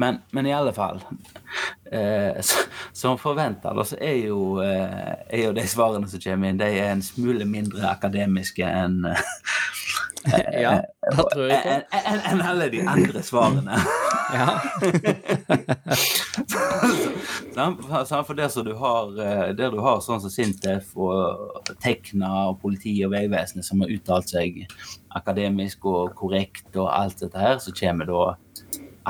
[0.00, 1.00] Men, men i alle fall
[1.92, 6.58] eh, så- Som forventa, så er jo, eh, er jo de svarene som kommer inn,
[6.60, 9.02] de er en smule mindre akademiske enn
[10.60, 10.74] Ja,
[11.08, 11.70] det tror jeg på.
[11.72, 13.78] enn enn- enn alle de andre svarene.
[14.30, 14.60] Ja.
[17.54, 17.80] Sant?
[17.82, 18.28] For- sant?
[18.38, 22.92] Der som du har eh, Der du har sånn som Sintef og Tekna og politi
[23.06, 24.60] og Vegvesenet som har uttalt seg
[25.18, 28.20] akademisk og korrekt og alt dette her, så kommer da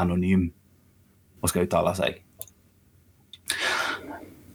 [0.01, 0.49] anonym
[1.41, 2.21] og skal uttale seg.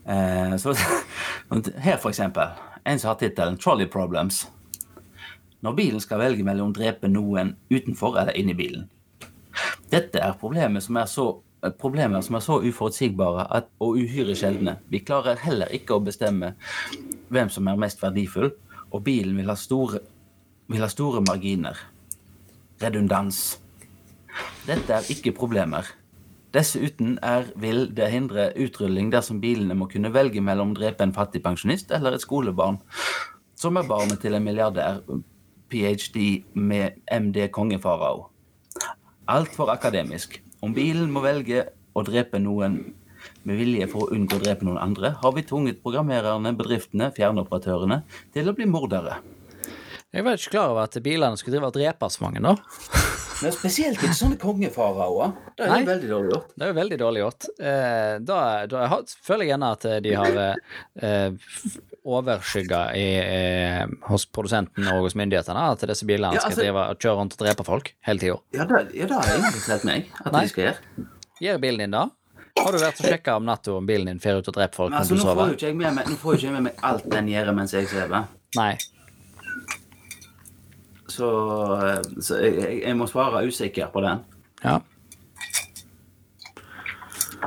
[0.06, 0.74] Eh, så
[1.86, 2.54] her, for eksempel.
[2.86, 4.46] En som har tittelen 'Trolley Problems'.
[5.62, 8.90] Når bilen skal velge mellom å drepe noen utenfor eller inni bilen.
[9.90, 14.36] Dette er problemer som er så, eh, problemer som er så uforutsigbare at, og uhyre
[14.36, 14.78] sjeldne.
[14.90, 16.54] Vi klarer heller ikke å bestemme
[17.30, 18.52] hvem som er mest verdifull,
[18.92, 20.00] og bilen vil ha store,
[20.68, 21.78] vil ha store marginer.
[22.82, 23.60] Redundans.
[24.68, 25.86] Dette er ikke problemer.
[26.56, 31.16] Dessuten er, vil det hindre utrulling dersom bilene må kunne velge mellom å drepe en
[31.16, 32.78] fattig pensjonist eller et skolebarn,
[33.60, 35.02] som er barnet til en milliardær,
[35.72, 36.28] ph.d.
[36.56, 38.30] med MD kongefarao.
[39.28, 40.40] Altfor akademisk.
[40.64, 41.66] Om bilen må velge
[41.96, 42.80] å drepe noen
[43.44, 48.04] med vilje for å unngå å drepe noen andre, har vi tvunget programmererne, bedriftene, fjernoperatørene
[48.36, 49.20] til å bli mordere.
[50.16, 52.56] Jeg var ikke klar over at bilene skulle drive og drepe så mange, da.
[53.42, 55.34] Men spesielt ikke sånne kongefaraoer.
[55.58, 55.80] Det er Nei.
[55.82, 56.54] jo veldig dårlig gjort.
[56.56, 57.48] Det er veldig dårlig gjort.
[57.60, 58.38] Eh, da,
[58.72, 61.52] da jeg har, føler jeg gjerne at de har eh,
[62.06, 67.00] overskygga eh, hos produsenten og hos myndighetene at disse bilene Ja, skal altså- drive og
[67.02, 68.38] kjøre rundt og drepe folk hele tida.
[68.54, 70.42] Ja, det, ja, har jeg egentlig fortalt meg at Nei.
[70.42, 71.08] de skal gjøre.
[71.42, 72.06] Gjør bilen din da?
[72.56, 74.92] Har du vært og sjekka om natta om bilen din fer ut og dreper folk
[74.94, 76.64] Men altså, nå får jo ikke jeg med meg, nå får jo ikke jeg med
[76.70, 78.30] meg alt den gjør mens jeg sover.
[78.56, 78.74] Nei.
[81.08, 81.30] Så,
[82.22, 84.24] så jeg, jeg, må svare usikker på den.
[84.64, 84.80] Ja.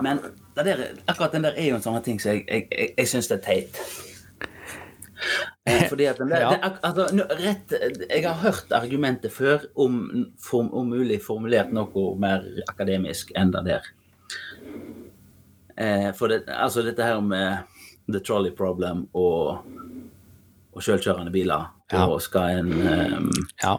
[0.02, 0.20] Men
[0.54, 3.10] det der, akkurat den der er jo en sånn ting som jeg, jeg, jeg, jeg
[3.10, 3.80] syns er teit.
[5.68, 6.50] Eh, Fordi at den der, Ja.
[6.50, 7.06] det, altså,
[7.42, 7.74] rett,
[8.10, 13.64] Jeg har hørt argumentet før om, form, om mulig formulert noe mer akademisk enn det
[13.66, 13.90] der.
[15.78, 17.58] Eh, for det, altså dette her med
[18.08, 19.66] the trolley problem og,
[20.72, 21.68] og selvkjørende biler.
[21.92, 22.02] Ja.
[22.04, 23.30] Og skal en, um,
[23.62, 23.76] ja.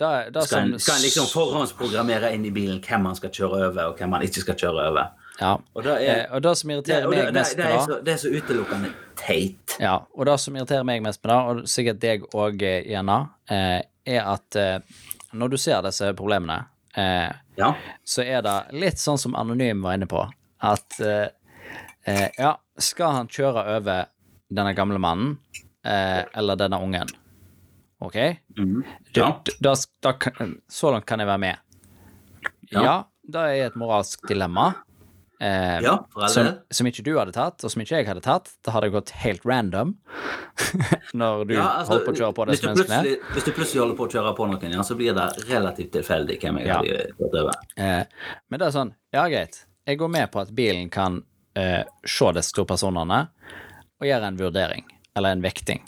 [0.00, 3.30] da, da skal, som en, skal en liksom forhåndsprogrammere inn i bilen hvem man skal
[3.32, 5.14] kjøre over, og hvem man ikke skal kjøre over.
[5.40, 5.54] Ja.
[5.74, 8.20] Og det er, Eh, det som irriterer det, meg det, mest med det det er
[8.20, 9.76] så utelukkende teit.
[9.80, 13.18] Ja, og det som irriterer meg mest med det, og sikkert deg òg, Jenna,
[13.48, 14.80] eh, er at eh,
[15.32, 16.64] når du ser disse problemene,
[16.96, 17.72] eh, Ja.
[18.04, 20.24] så er det litt sånn som Anonym var inne på,
[20.60, 21.28] at eh,
[22.04, 24.04] eh, ja, skal han kjøre over
[24.50, 25.38] denne gamle mannen
[25.84, 27.08] eh, eller denne ungen?
[28.04, 28.16] OK?
[28.58, 28.82] Mm.
[29.16, 29.30] Ja.
[29.60, 31.56] Da, da, da, så langt kan jeg være med.
[32.70, 32.82] Ja.
[32.84, 32.96] Ja,
[33.28, 34.70] det er et moralsk dilemma.
[35.40, 35.92] Eh, ja,
[36.32, 38.48] som, som ikke du hadde tatt, og som ikke jeg hadde tatt.
[38.66, 39.92] Da hadde gått helt random
[41.18, 43.12] når du Ja, altså, holdt på å kjøre på disse menneskene.
[43.36, 46.40] hvis du plutselig holder på å kjøre på noen, ja, så blir det relativt tilfeldig
[46.42, 46.80] hvem jeg Ja.
[46.82, 47.72] hadde gått.
[47.78, 48.02] Eh,
[48.50, 51.20] men det er sånn, ja greit, jeg går med på at bilen kan
[51.54, 53.20] eh, se disse to personene
[53.98, 54.84] og gjøre en vurdering,
[55.16, 55.80] eller en vekting.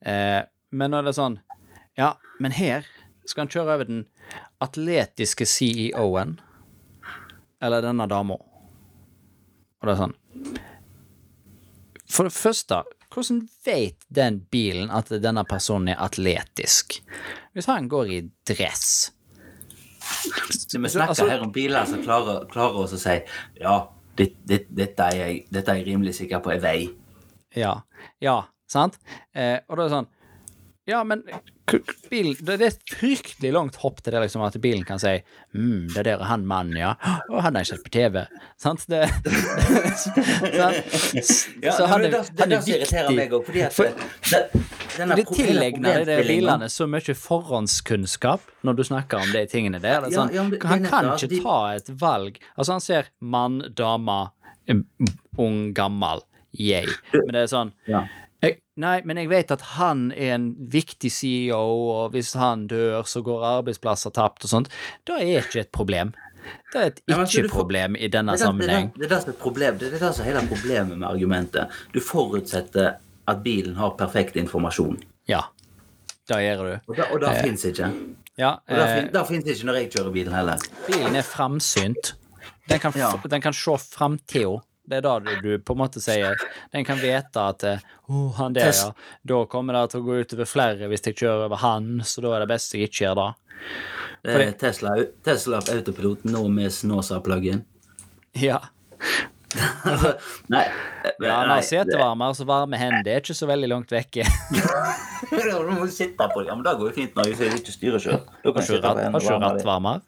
[0.00, 0.40] Eh,
[0.70, 1.38] men når det er sånn,
[1.98, 2.10] ja,
[2.42, 2.86] men her
[3.26, 4.04] skal han kjøre over den
[4.62, 6.36] atletiske CEO-en
[7.62, 8.36] eller denne dama?
[9.80, 10.16] Og det er sånn
[12.06, 17.00] For det første, hvordan vet den bilen at denne personen er atletisk?
[17.56, 19.12] Hvis han går i dress
[20.72, 23.16] Vi snakker Altså- her om biler som klarer, klarer oss å si
[23.60, 23.78] ja,
[24.16, 26.88] det, det, dette, er jeg, dette er jeg rimelig sikker på er vei.
[27.56, 27.82] Ja,
[28.22, 28.96] ja, sant?
[29.34, 30.08] Eh, og da er det sånn
[30.86, 31.22] Ja, men
[32.10, 35.16] bilen, det, er et fryktelig langt hopp til det liksom at bilen kan si
[35.50, 36.92] mm, det der er han mannen, ja.
[37.26, 38.20] Og han har jeg sett på TV.
[38.62, 38.84] Sant?
[38.86, 39.00] Det,
[40.54, 41.56] sant?
[41.62, 43.96] Ja, Så han er, det, det, han det er irriterer meg òg, fordi at For-
[44.30, 44.42] det,
[44.96, 50.06] denne De tilegner de bilene så mye forhåndskunnskap når du snakker om de tingene der.
[50.06, 52.38] Det er Ja, sånn, ja, men han kan ikke de- ta et valg.
[52.56, 54.20] Altså, han ser mann, dame,
[55.36, 56.22] ung, gammel,
[56.56, 56.88] jeg.
[57.12, 58.06] Men det er sånn Ja.
[58.42, 61.56] Jeg, Nei, men jeg vet at han er en viktig CEO,
[61.94, 64.68] og hvis han dør, så går arbeidsplasser tapt og sånt.
[65.08, 66.12] Da er ikke et problem.
[66.72, 68.92] Det er et ikke-problem i denne sammenheng.
[68.94, 69.78] Det er det som er problem.
[69.80, 71.72] Det er det som er hele problemet med argumentet.
[71.94, 75.00] Du forutsetter at bilen har perfekt informasjon.
[75.26, 75.40] Ja,
[76.28, 76.76] det gjør du.
[76.92, 77.88] Og det, og det fins ikke.
[78.38, 80.58] Ja, Og det, eh, det fins ikke når jeg kjører bilen heller.
[80.86, 82.12] bilen er framsynt.
[82.68, 83.10] Den kan, Ja.
[83.30, 84.60] den kan se framtida.
[84.86, 86.36] Det er da du, på en måte sier
[86.72, 88.92] Den kan vite at eh, oh, han der, ja.
[89.26, 92.36] Da kommer det til å gå utover flere hvis jeg kjører over han, så da
[92.36, 93.28] er det best jeg ikke gjør det.
[94.26, 94.46] Fordi...
[94.60, 94.94] Tesla,
[95.26, 97.64] Tesla autopilot nå med Snåsa-pluggen.
[98.38, 98.60] Ja.
[100.52, 104.26] nei, nei, ja har setevarmer, så varme hender er ikke så veldig langt vekke.
[105.30, 106.48] det- Du må sitte på det.
[106.50, 108.18] Ja, men det går jo fint når jeg ikke styrer sjøl.
[108.44, 110.02] Har du ikke rattvarmer?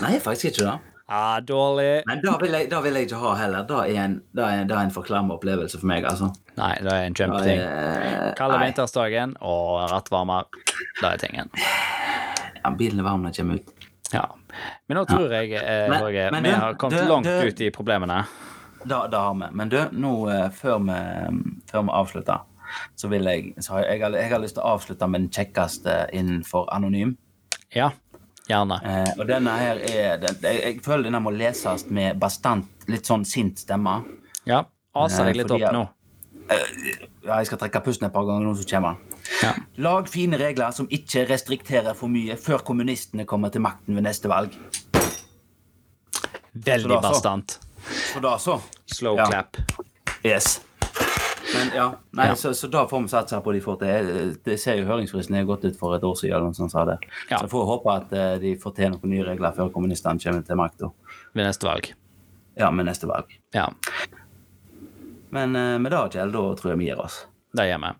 [0.00, 0.78] Nei, faktisk ikke det.
[1.10, 2.02] Ja, dårlig.
[2.06, 3.64] Men det vil, jeg, det vil jeg ikke ha heller.
[3.66, 6.28] Det er en, det er en, det er en forklemma opplevelse for meg, altså.
[6.60, 7.62] Nei, det er en kjempeting.
[8.38, 10.46] Kalde vintersdagen og rattvarmer.
[11.00, 11.50] Det er tingen.
[12.60, 13.88] Ja, bilen er varm når den kommer ut.
[14.14, 14.22] Ja.
[14.90, 17.48] Men nå tror jeg, eh, Men- Jorge, men vi du- har kommet du- langt du-
[17.48, 18.20] ut i problemene.
[18.84, 19.48] Det har vi.
[19.52, 21.00] Men du, nå eh, før vi,
[21.70, 22.40] før vi avslutter,
[22.96, 26.08] så vil jeg så har jeg, jeg har lyst til å avslutte med den kjekkeste
[26.12, 27.16] innenfor anonym.
[27.74, 27.90] Ja,
[28.50, 28.80] gjerne.
[28.84, 33.24] Eh, og denne her er den, jeg, føler denne må leses med bastant, litt sånn
[33.28, 34.00] sint stemme.
[34.48, 34.64] Ja,
[34.98, 35.86] aser deg litt fordi opp nå.
[36.50, 39.18] Ja, jeg skal trekke pusten et par ganger nå, så kommer den.
[39.44, 39.52] Ja.
[39.86, 44.30] Lag fine regler som ikke restrikterer for mye før kommunistene kommer til makten ved neste
[44.32, 44.56] valg.
[46.52, 47.60] Veldig bastant.
[47.86, 48.58] Så da så.
[48.90, 49.28] Slow Ja.
[49.30, 49.56] clap.
[50.24, 50.60] Yes.
[51.54, 51.86] Men ja,
[52.16, 52.34] nei, Ja.
[52.38, 54.10] Så, så da får vi satse på de får til.
[54.44, 56.84] Det ser jo høringsfristen er gått ut for et år siden, eller noe sånt sa
[56.88, 56.98] det.
[57.30, 57.40] Ja.
[57.40, 60.60] Så får håpe at eh, de får til noen nye regler før kommunistene kommer til
[60.60, 60.92] makta.
[61.34, 61.90] Ved neste valg.
[62.60, 63.34] Ja, ved neste valg.
[63.56, 63.68] Ja,
[65.30, 67.20] Men eh, med det, Kjell, da tror jeg vi gir oss.
[67.54, 67.90] det gjør vi.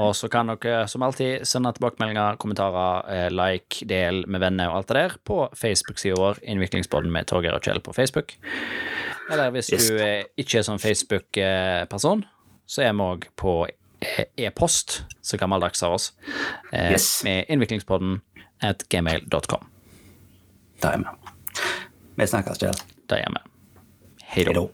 [0.00, 4.82] Og så kan dere som alltid sende tilbakemeldinger, kommentarer, eh, like, del med venner og
[4.82, 8.34] alt det der på Facebook-sida vår, Innviklingspodden med Torgeir og Kjell på Facebook.
[9.32, 9.96] Eller hvis du
[10.36, 12.24] ikke er sånn Facebook-person,
[12.72, 16.10] så er vi òg på eh, e-post, så gammeldags av oss,
[16.72, 17.08] eh, Yes.
[17.26, 18.20] med innviklingspodden
[18.64, 19.66] at gmail.com.
[20.82, 21.04] Det er vi.
[22.16, 22.80] Vi snakkes, Kjell.
[23.10, 23.42] Det gjør vi.
[24.32, 24.54] Hei da.
[24.56, 24.64] da.